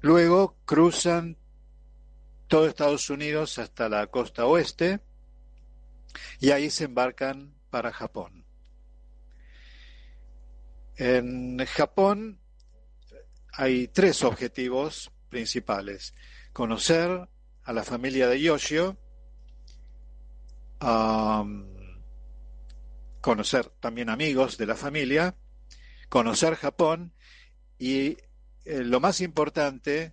[0.00, 1.36] Luego cruzan
[2.46, 5.00] todo Estados Unidos hasta la costa oeste
[6.40, 8.44] y ahí se embarcan para Japón.
[10.96, 12.40] En Japón
[13.52, 16.14] hay tres objetivos principales.
[16.52, 17.28] Conocer
[17.64, 18.96] a la familia de Yoshio,
[23.20, 25.36] conocer también amigos de la familia,
[26.08, 27.12] conocer Japón
[27.78, 28.16] y
[28.64, 30.12] eh, lo más importante,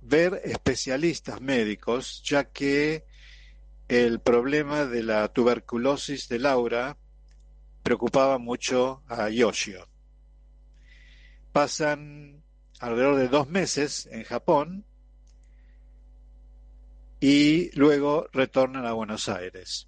[0.00, 3.04] ver especialistas médicos, ya que
[3.88, 6.96] el problema de la tuberculosis de Laura
[7.82, 9.88] preocupaba mucho a Yoshio.
[11.52, 12.42] Pasan
[12.80, 14.84] alrededor de dos meses en Japón
[17.22, 19.86] y luego retornan a Buenos Aires.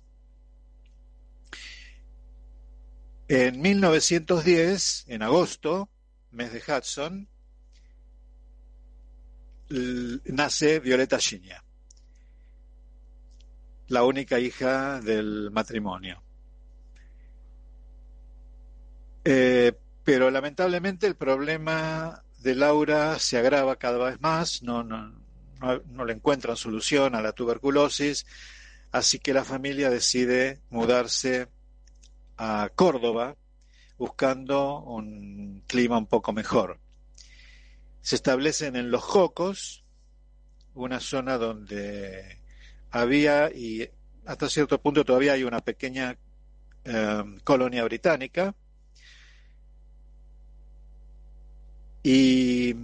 [3.26, 5.90] En 1910, en agosto,
[6.30, 7.28] mes de Hudson,
[10.26, 11.64] nace Violeta Ginia,
[13.88, 16.22] la única hija del matrimonio.
[19.24, 19.72] Eh,
[20.04, 25.23] pero lamentablemente el problema de Laura se agrava cada vez más, no, no,
[25.64, 28.26] no, le encuentran solución a la tuberculosis,
[28.92, 31.48] así que la familia decide mudarse
[32.36, 33.36] a Córdoba
[33.98, 36.78] buscando un clima un poco mejor.
[38.02, 39.84] Se establecen en Los Jocos,
[40.74, 42.38] una zona donde
[42.90, 43.88] había y
[44.26, 46.16] hasta cierto punto todavía hay una pequeña
[46.84, 48.54] eh, colonia británica,
[52.06, 52.74] Y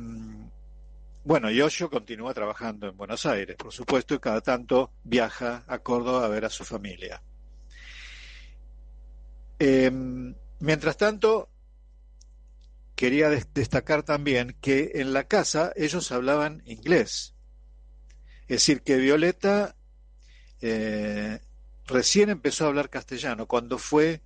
[1.25, 6.25] bueno, Yoshio continúa trabajando en Buenos Aires, por supuesto, y cada tanto viaja a Córdoba
[6.25, 7.23] a ver a su familia.
[9.59, 11.51] Em, mientras tanto,
[12.95, 17.35] quería destacar también que en la casa ellos hablaban inglés.
[18.43, 19.77] Es decir, que Violeta
[20.63, 21.41] eh,
[21.87, 24.23] recién empezó a hablar castellano cuando fue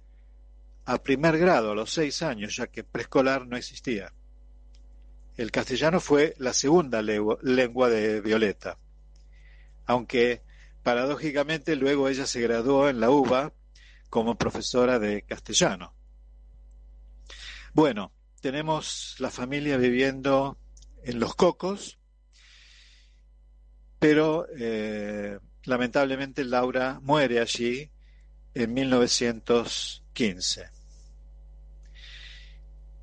[0.85, 4.13] a primer grado, a los seis años, ya que preescolar no existía.
[5.37, 8.79] El castellano fue la segunda lengua de Violeta,
[9.85, 10.43] aunque
[10.85, 13.53] paradójicamente luego ella se graduó en la UBA
[14.11, 15.93] como profesora de castellano.
[17.73, 20.57] Bueno, tenemos la familia viviendo
[21.03, 21.99] en Los Cocos,
[23.99, 27.91] pero eh, lamentablemente Laura muere allí
[28.55, 30.71] en 1915.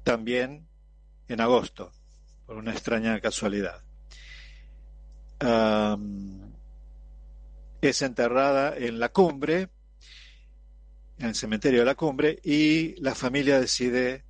[0.04, 0.66] También
[1.28, 1.92] en agosto
[2.52, 3.82] por una extraña casualidad.
[7.80, 9.70] es enterrada en la cumbre,
[11.18, 14.26] en el cementerio de la cumbre, y la familia decide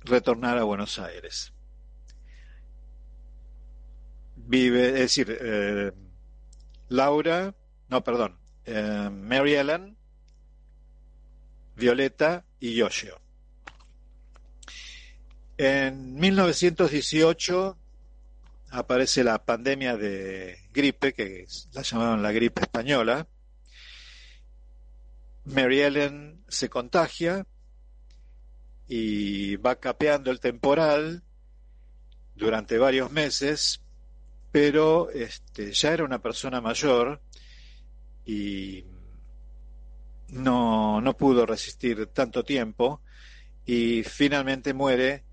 [0.00, 1.52] retornar a Buenos Aires.
[4.34, 5.92] Vive, es decir, eh,
[6.88, 7.54] Laura,
[7.90, 9.96] no, perdón, eh, Mary Ellen,
[11.76, 13.23] Violeta y Yoshio.
[15.66, 17.78] En 1918
[18.72, 23.26] aparece la pandemia de gripe, que la llamaban la gripe española.
[25.46, 27.46] Mary Ellen se contagia
[28.88, 31.22] y va capeando el temporal
[32.36, 33.80] durante varios meses,
[34.52, 37.22] pero este, ya era una persona mayor
[38.26, 38.84] y
[40.28, 43.00] no, no pudo resistir tanto tiempo
[43.64, 45.24] y finalmente muere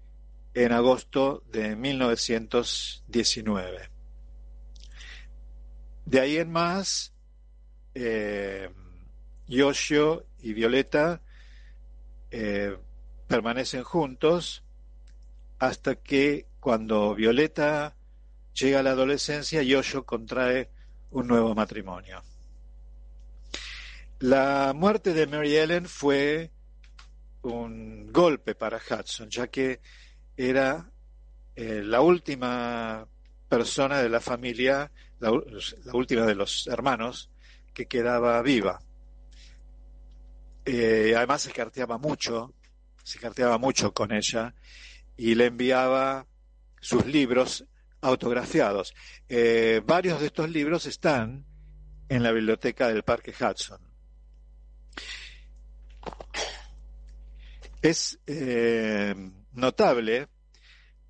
[0.54, 3.89] en agosto de 1919.
[6.06, 7.14] De ahí en más,
[7.93, 8.70] eh,
[9.47, 11.22] Yoshio y Violeta
[12.32, 12.78] eh,
[13.28, 14.64] permanecen juntos
[15.60, 17.95] hasta que cuando Violeta
[18.54, 20.70] llega a la adolescencia, Yoshio contrae
[21.12, 22.24] un nuevo matrimonio.
[24.20, 26.52] La muerte de Mary Ellen fue
[27.41, 29.82] un golpe para Hudson, ya que
[30.38, 30.89] era
[31.55, 33.07] eh, la última
[33.49, 35.32] persona de la familia, la,
[35.93, 37.29] última de los hermanos
[37.73, 38.82] que quedaba viva.
[40.65, 42.53] Eh, además se carteaba mucho,
[43.03, 44.53] se carteaba mucho con ella
[45.17, 46.25] y le enviaba
[46.79, 47.65] sus libros
[47.99, 48.93] autografiados.
[49.27, 51.45] Eh, varios de estos libros están
[52.07, 53.82] en la biblioteca del Parque Hudson.
[57.82, 58.19] Es
[59.54, 60.28] notable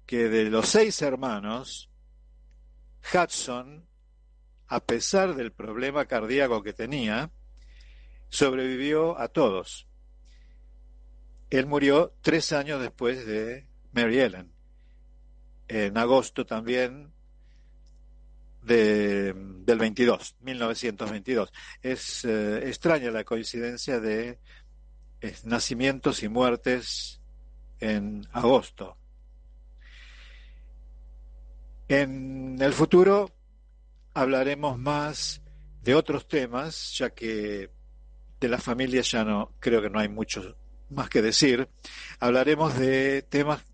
[0.05, 1.89] que de los seis hermanos,
[3.13, 3.87] Hudson,
[4.67, 7.31] a pesar del problema cardíaco que tenía,
[8.29, 9.87] sobrevivió a todos.
[11.49, 14.51] Él murió tres años después de Mary Ellen,
[15.67, 17.11] en agosto también
[18.61, 21.51] de, del 22, 1922.
[21.81, 24.39] Es eh, extraña la coincidencia de
[25.21, 27.20] eh, nacimientos y muertes
[27.81, 28.95] en agosto.
[31.89, 33.29] En el futuro
[34.13, 35.41] hablaremos más
[35.83, 37.69] de otros temas, ya que
[38.39, 40.55] de la familia ya no creo que no hay mucho
[40.89, 41.67] más que decir.
[42.19, 43.65] Hablaremos de temas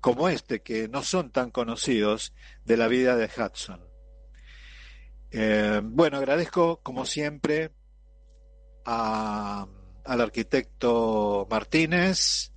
[0.00, 2.34] como este, que no son tan conocidos
[2.64, 3.80] de la vida de Hudson.
[5.30, 7.72] Eh, bueno, agradezco como siempre
[8.84, 9.68] al
[10.04, 12.52] arquitecto Martínez,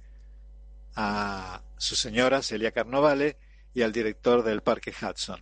[0.95, 3.37] a su señora Celia Carnovale
[3.73, 5.41] y al director del Parque Hudson.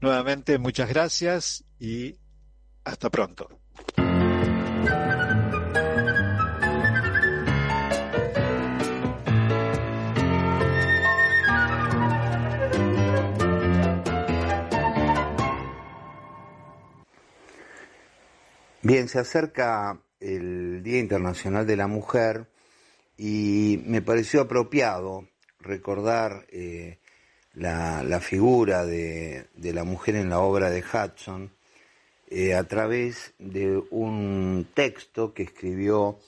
[0.00, 2.18] Nuevamente, muchas gracias y
[2.84, 3.48] hasta pronto.
[18.82, 22.50] Bien, se acerca el Día Internacional de la Mujer
[23.16, 25.28] y me pareció apropiado
[25.60, 26.98] recordar eh,
[27.54, 31.50] la, figura de, la mujer en la obra de Hudson
[32.28, 36.18] eh, a través de un texto que escribió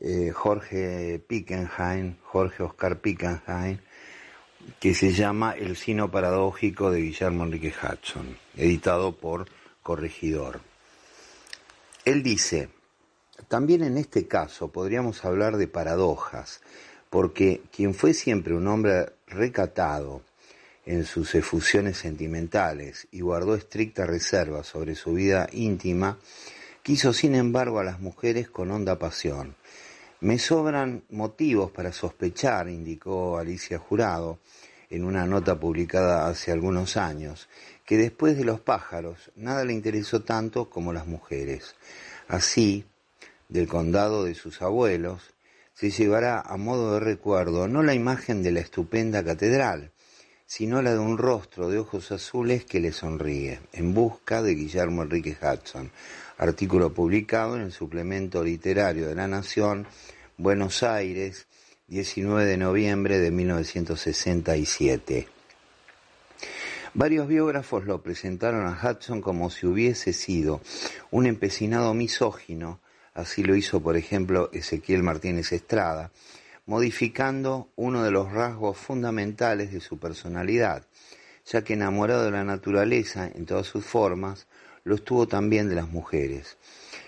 [0.00, 3.78] eh, Jorge Pickenheim, Jorge Oscar Pickenheim,
[4.80, 9.46] que se llama El sino paradójico de Guillermo Enrique Hudson, editado por
[9.82, 10.60] Corregidor.
[12.04, 12.68] Él dice,
[13.48, 16.60] también en este caso podríamos hablar de paradojas,
[17.10, 20.22] porque quien fue siempre un hombre recatado
[20.86, 26.18] en sus efusiones sentimentales y guardó estricta reserva sobre su vida íntima,
[26.82, 29.56] quiso sin embargo a las mujeres con honda pasión.
[30.20, 34.38] Me sobran motivos para sospechar, indicó Alicia Jurado
[34.90, 37.48] en una nota publicada hace algunos años,
[37.84, 41.74] que después de los pájaros nada le interesó tanto como las mujeres.
[42.28, 42.86] Así,
[43.48, 45.34] del condado de sus abuelos,
[45.74, 49.92] se llevará a modo de recuerdo no la imagen de la estupenda catedral,
[50.46, 55.02] sino la de un rostro de ojos azules que le sonríe, en busca de Guillermo
[55.02, 55.90] Enrique Hudson,
[56.38, 59.86] artículo publicado en el suplemento literario de la Nación,
[60.36, 61.46] Buenos Aires,
[61.88, 65.28] 19 de noviembre de 1967.
[66.94, 70.60] Varios biógrafos lo presentaron a Hudson como si hubiese sido
[71.10, 72.80] un empecinado misógino,
[73.14, 76.10] así lo hizo por ejemplo Ezequiel Martínez Estrada,
[76.66, 80.86] modificando uno de los rasgos fundamentales de su personalidad,
[81.46, 84.46] ya que enamorado de la naturaleza en todas sus formas,
[84.82, 86.56] lo estuvo también de las mujeres.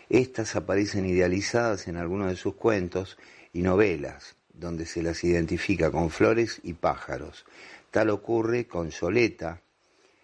[0.09, 3.19] Estas aparecen idealizadas en algunos de sus cuentos
[3.53, 7.45] y novelas, donde se las identifica con flores y pájaros.
[7.91, 9.63] Tal ocurre con Soleta,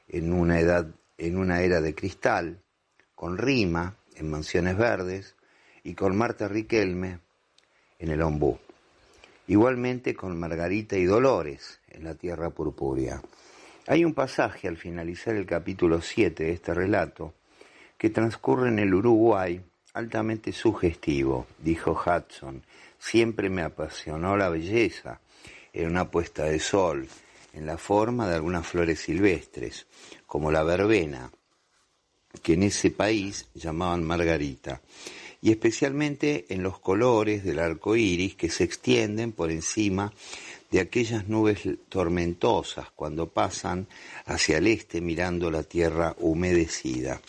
[0.09, 2.63] en una, edad, en una era de cristal,
[3.15, 5.37] con Rima en Mansiones Verdes
[5.85, 7.19] y con Marta Riquelme
[7.99, 8.59] en El Ombú.
[9.49, 13.21] Igualmente con Margarita y Dolores en La Tierra Purpúrea.
[13.87, 17.35] Hay un pasaje al finalizar el capítulo 7 de este relato
[17.99, 19.61] que transcurre en el Uruguay
[19.95, 22.63] altamente sugestivo, dijo Hudson.
[22.99, 25.21] Siempre me apasionó la belleza.
[25.75, 27.09] en una puesta de sol,
[27.55, 29.87] en la forma de algunas flores silvestres,
[30.27, 31.31] como la verbena,
[32.43, 34.83] que en ese país llamaban margarita,
[35.43, 40.13] y especialmente en los colores del arco iris que se extienden por encima
[40.71, 43.89] de aquellas nubes tormentosas cuando pasan
[44.25, 47.21] hacia el este mirando la tierra humedecida.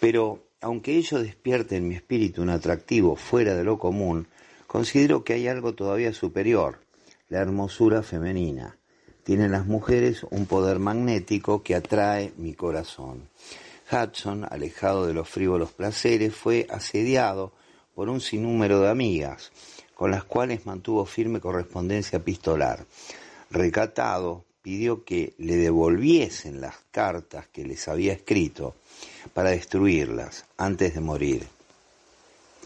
[0.00, 4.26] Pero aunque ello despierte en mi espíritu un atractivo fuera de lo común,
[4.66, 6.80] considero que hay algo todavía superior,
[7.28, 8.78] la hermosura femenina.
[9.24, 13.28] Tienen las mujeres un poder magnético que atrae mi corazón.
[13.90, 17.52] Hudson, alejado de los frívolos placeres, fue asediado
[17.94, 19.50] por un sinnúmero de amigas,
[19.94, 22.86] con las cuales mantuvo firme correspondencia epistolar.
[23.50, 28.74] Recatado, pidió que le devolviesen las cartas que les había escrito
[29.32, 31.46] para destruirlas antes de morir.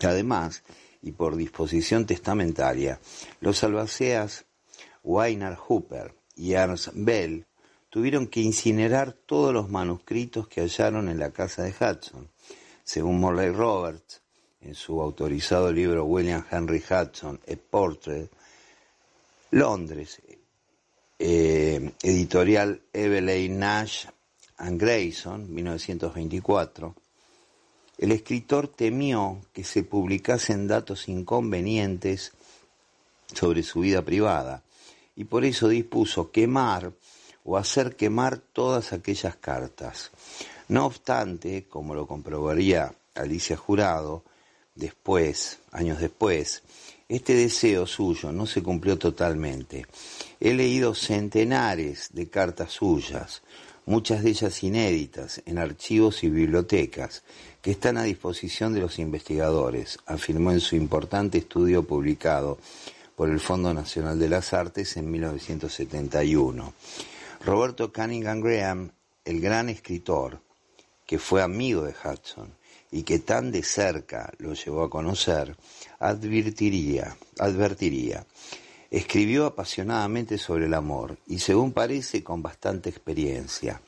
[0.03, 0.63] Además,
[1.03, 2.99] y por disposición testamentaria,
[3.41, 4.45] los albaceas
[5.05, 7.47] Weiner Hooper y Ernst Bell
[7.93, 12.27] tuvieron que incinerar todos los manuscritos que hallaron en la casa de Hudson.
[12.83, 14.23] Según Morley Roberts,
[14.63, 18.31] en su autorizado libro William Henry Hudson, A Portrait,
[19.51, 20.23] Londres,
[21.19, 24.07] eh, editorial Evelyn Nash
[24.57, 26.95] and Grayson, 1924,
[27.99, 32.33] el escritor temió que se publicasen datos inconvenientes
[33.35, 34.63] sobre su vida privada
[35.15, 36.95] y por eso dispuso quemar
[37.45, 40.11] o hacer quemar todas aquellas cartas.
[40.69, 44.25] No obstante, como lo comprobaría Alicia Jurado,
[44.75, 46.63] después, años después,
[47.09, 49.87] este deseo suyo no se cumplió totalmente.
[50.41, 53.43] He leído centenares de cartas suyas,
[53.85, 57.23] muchas de ellas inéditas, en archivos y bibliotecas,
[57.61, 62.59] que están a disposición de los investigadores, afirmó en su importante estudio publicado
[63.15, 66.73] por el Fondo Nacional de las Artes en 1971.
[67.45, 68.93] Roberto Cunningham Graham,
[69.25, 70.41] el gran escritor,
[71.05, 72.55] que fue amigo de Hudson
[72.93, 75.57] y que tan de cerca lo llevó a conocer,
[75.99, 78.25] advertiría, advertiría,
[78.93, 83.81] escribió apasionadamente sobre el amor y según parece con bastante experiencia.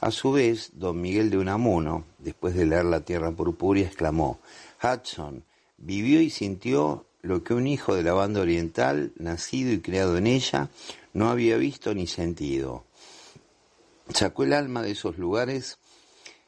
[0.00, 4.40] A su vez, don Miguel de Unamuno, después de leer La Tierra Purpúrea, exclamó,
[4.82, 5.44] Hudson
[5.76, 10.26] vivió y sintió lo que un hijo de la banda oriental, nacido y creado en
[10.26, 10.70] ella,
[11.18, 12.84] no había visto ni sentido.
[14.14, 15.78] Sacó el alma de esos lugares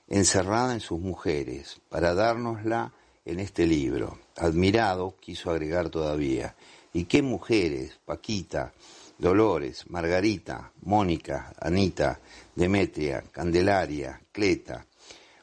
[0.09, 2.93] encerrada en sus mujeres, para dárnosla
[3.25, 4.19] en este libro.
[4.37, 6.55] Admirado, quiso agregar todavía.
[6.93, 7.99] ¿Y qué mujeres?
[8.05, 8.73] Paquita,
[9.19, 12.21] Dolores, Margarita, Mónica, Anita,
[12.55, 14.87] Demetria, Candelaria, Cleta.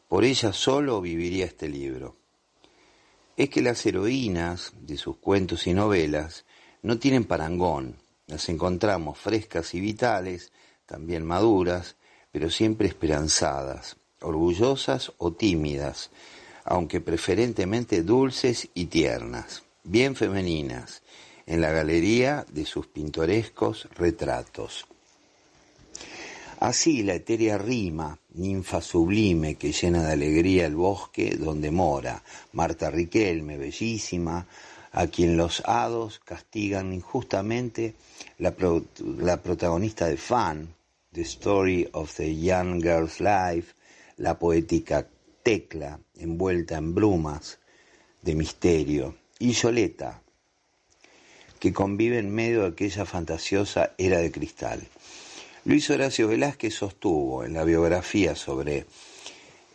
[0.07, 2.15] Por ella solo viviría este libro.
[3.35, 6.45] Es que las heroínas de sus cuentos y novelas
[6.81, 8.06] no tienen parangón.
[8.27, 10.51] Las encontramos frescas y vitales,
[10.85, 11.95] también maduras,
[12.31, 16.11] pero siempre esperanzadas, orgullosas o tímidas,
[16.65, 21.03] aunque preferentemente dulces y tiernas, bien femeninas,
[21.45, 24.85] en la galería de sus pintorescos retratos.
[26.59, 32.23] Así la etérea rima, ninfa sublime que llena de alegría el bosque donde mora,
[32.53, 34.45] Marta Riquelme, bellísima,
[34.91, 37.95] a quien los hados castigan injustamente,
[38.37, 38.53] la,
[39.19, 40.73] la protagonista de Fan,
[41.11, 43.73] The Story of the Young Girl's Life,
[44.17, 45.07] la poética
[45.43, 47.59] Tecla, envuelta en brumas
[48.21, 50.21] de misterio, y Yoleta,
[51.59, 54.81] que convive en medio de aquella fantasiosa era de cristal.
[55.65, 58.85] Luis Horacio Velázquez sostuvo en la biografía sobre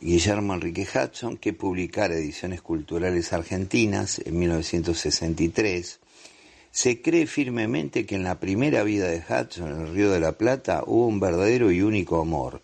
[0.03, 6.01] Guillermo Enrique Hudson que publicara Ediciones Culturales Argentinas en 1963,
[6.73, 10.33] se cree firmemente que en la primera vida de Hudson en el Río de la
[10.33, 12.61] Plata hubo un verdadero y único amor,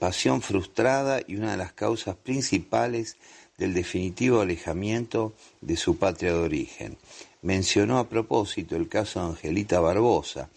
[0.00, 3.16] pasión frustrada y una de las causas principales
[3.58, 6.98] del definitivo alejamiento de su patria de origen,
[7.42, 10.50] mencionó a propósito el caso de Angelita Barbosa,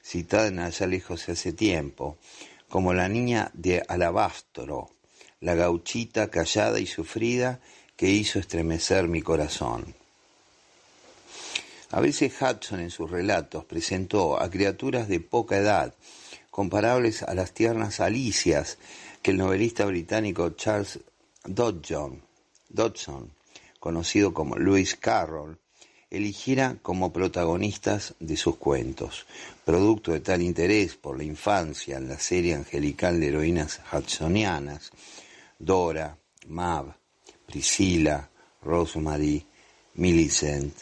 [0.00, 2.18] citada en Allá lejos hace tiempo,
[2.68, 4.88] como la niña de Alabastro,
[5.42, 7.60] la gauchita callada y sufrida
[7.96, 9.94] que hizo estremecer mi corazón.
[11.90, 15.94] A veces Hudson en sus relatos presentó a criaturas de poca edad,
[16.50, 18.78] comparables a las tiernas alicias
[19.20, 21.00] que el novelista británico Charles
[21.44, 22.22] Dodson,
[22.70, 23.30] Dodson
[23.78, 25.58] conocido como Lewis Carroll,
[26.08, 29.26] eligiera como protagonistas de sus cuentos.
[29.64, 34.92] Producto de tal interés por la infancia en la serie angelical de heroínas hudsonianas,
[35.62, 36.92] Dora, Mav,
[37.46, 38.28] Priscilla,
[38.62, 39.46] Rosemary,
[39.94, 40.74] Millicent,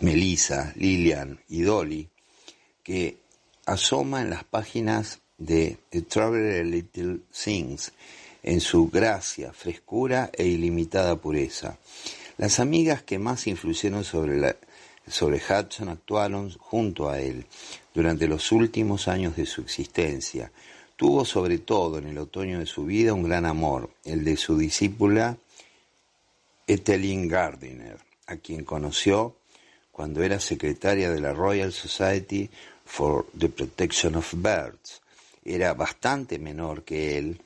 [0.00, 2.08] Melissa, Lillian y Dolly,
[2.82, 3.18] que
[3.66, 7.92] asoma en las páginas de The Traveler Little Things
[8.42, 11.78] en su gracia, frescura e ilimitada pureza.
[12.38, 14.56] Las amigas que más influyeron sobre,
[15.06, 17.46] sobre Hudson actuaron junto a él
[17.94, 20.50] durante los últimos años de su existencia.
[20.96, 24.56] Tuvo sobre todo en el otoño de su vida un gran amor, el de su
[24.56, 25.36] discípula
[26.66, 29.36] Etheline Gardiner, a quien conoció
[29.90, 32.48] cuando era secretaria de la Royal Society
[32.84, 35.00] for the Protection of Birds.
[35.44, 37.40] Era bastante menor que él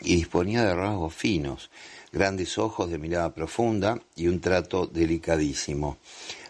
[0.00, 1.70] y disponía de rasgos finos,
[2.12, 5.98] grandes ojos de mirada profunda y un trato delicadísimo.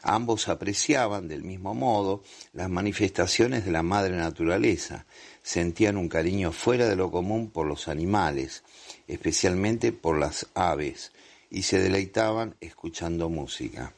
[0.02, 5.04] Ambos apreciaban del mismo modo las manifestaciones de la madre naturaleza,
[5.47, 8.64] sentían un cariño fuera de lo común por los animales,
[9.07, 11.12] especialmente por las aves,
[11.51, 13.92] y se deleitaban escuchando música.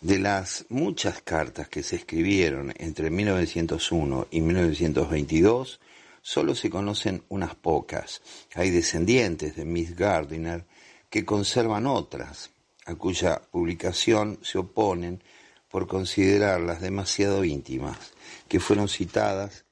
[0.00, 5.80] De las muchas cartas que se escribieron entre 1901 y 1922,
[6.22, 8.22] solo se conocen unas pocas.
[8.54, 10.66] Hay descendientes de Miss Gardiner
[11.10, 12.50] que conservan otras,
[12.86, 15.20] a cuya publicación se oponen
[15.68, 17.98] por considerarlas demasiado íntimas,
[18.46, 19.64] que fueron citadas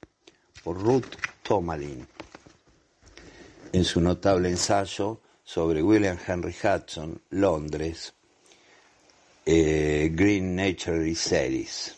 [0.63, 2.07] por Ruth Tomalin
[3.73, 8.13] en su notable ensayo sobre William Henry Hudson, Londres,
[9.45, 11.95] eh, Green Nature Series,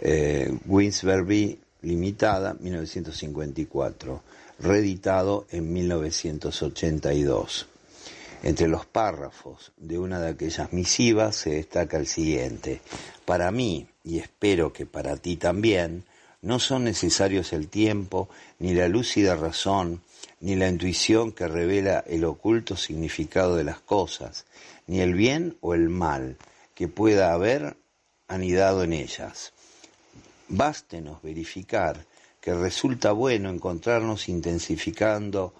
[0.00, 4.22] eh, Winsberry Limitada, 1954,
[4.58, 7.66] reeditado en 1982.
[8.42, 12.80] Entre los párrafos de una de aquellas misivas se destaca el siguiente.
[13.24, 16.04] Para mí, y espero que para ti también,
[16.42, 18.28] no son necesarios el tiempo,
[18.58, 20.02] ni la lúcida razón,
[20.40, 24.46] ni la intuición que revela el oculto significado de las cosas,
[24.86, 26.36] ni el bien o el mal
[26.74, 27.76] que pueda haber
[28.28, 29.52] anidado en ellas.
[30.48, 32.06] Bástenos verificar
[32.40, 35.54] que resulta bueno encontrarnos intensificando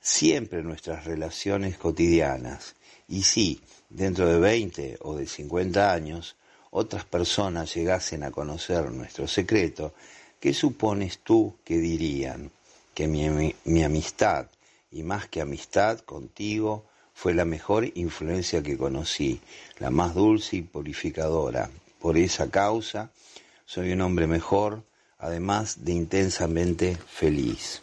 [0.00, 2.76] siempre nuestras relaciones cotidianas.
[3.08, 6.36] Y si, dentro de 20 o de 50 años,
[6.76, 9.94] otras personas llegasen a conocer nuestro secreto,
[10.40, 12.50] ¿qué supones tú que dirían?
[12.92, 14.48] Que mi, amistad,
[14.90, 19.40] y más que amistad contigo, fue la mejor influencia que conocí,
[19.78, 21.70] la más dulce y purificadora.
[22.00, 23.12] Por esa causa,
[23.64, 24.82] soy un hombre mejor,
[25.18, 27.82] además de intensamente feliz.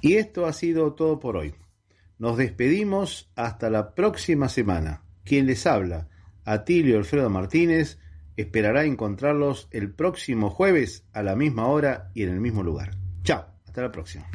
[0.00, 1.54] Y esto ha sido todo por hoy.
[2.20, 5.04] Nos despedimos hasta la próxima semana.
[5.24, 6.08] Quien les habla,
[6.44, 7.98] Atilio Alfredo Martínez,
[8.36, 12.90] esperará encontrarlos el próximo jueves a la misma hora y en el mismo lugar.
[13.22, 14.26] Chao, hasta la próxima.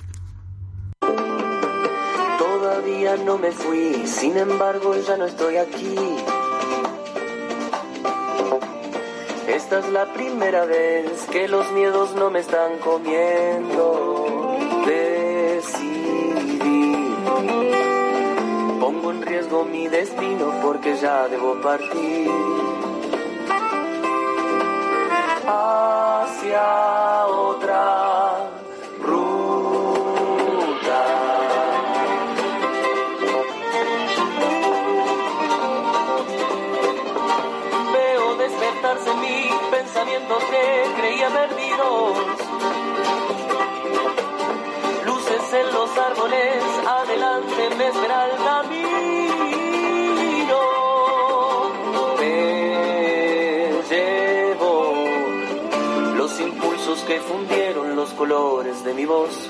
[2.40, 5.96] Todavía no me fui, sin embargo ya no estoy aquí.
[9.48, 14.45] Esta es la primera vez que los miedos no me están comiendo.
[18.80, 22.32] Pongo en riesgo mi destino porque ya debo partir.
[25.46, 28.50] Hacia otra
[29.02, 29.36] ruta.
[37.94, 42.55] Veo despertarse en mí pensamientos que creía perdidos.
[45.96, 49.36] Los árboles, adelante me espera el camino.
[52.20, 54.94] Me llevo
[56.18, 59.50] los impulsos que fundieron los colores de mi voz.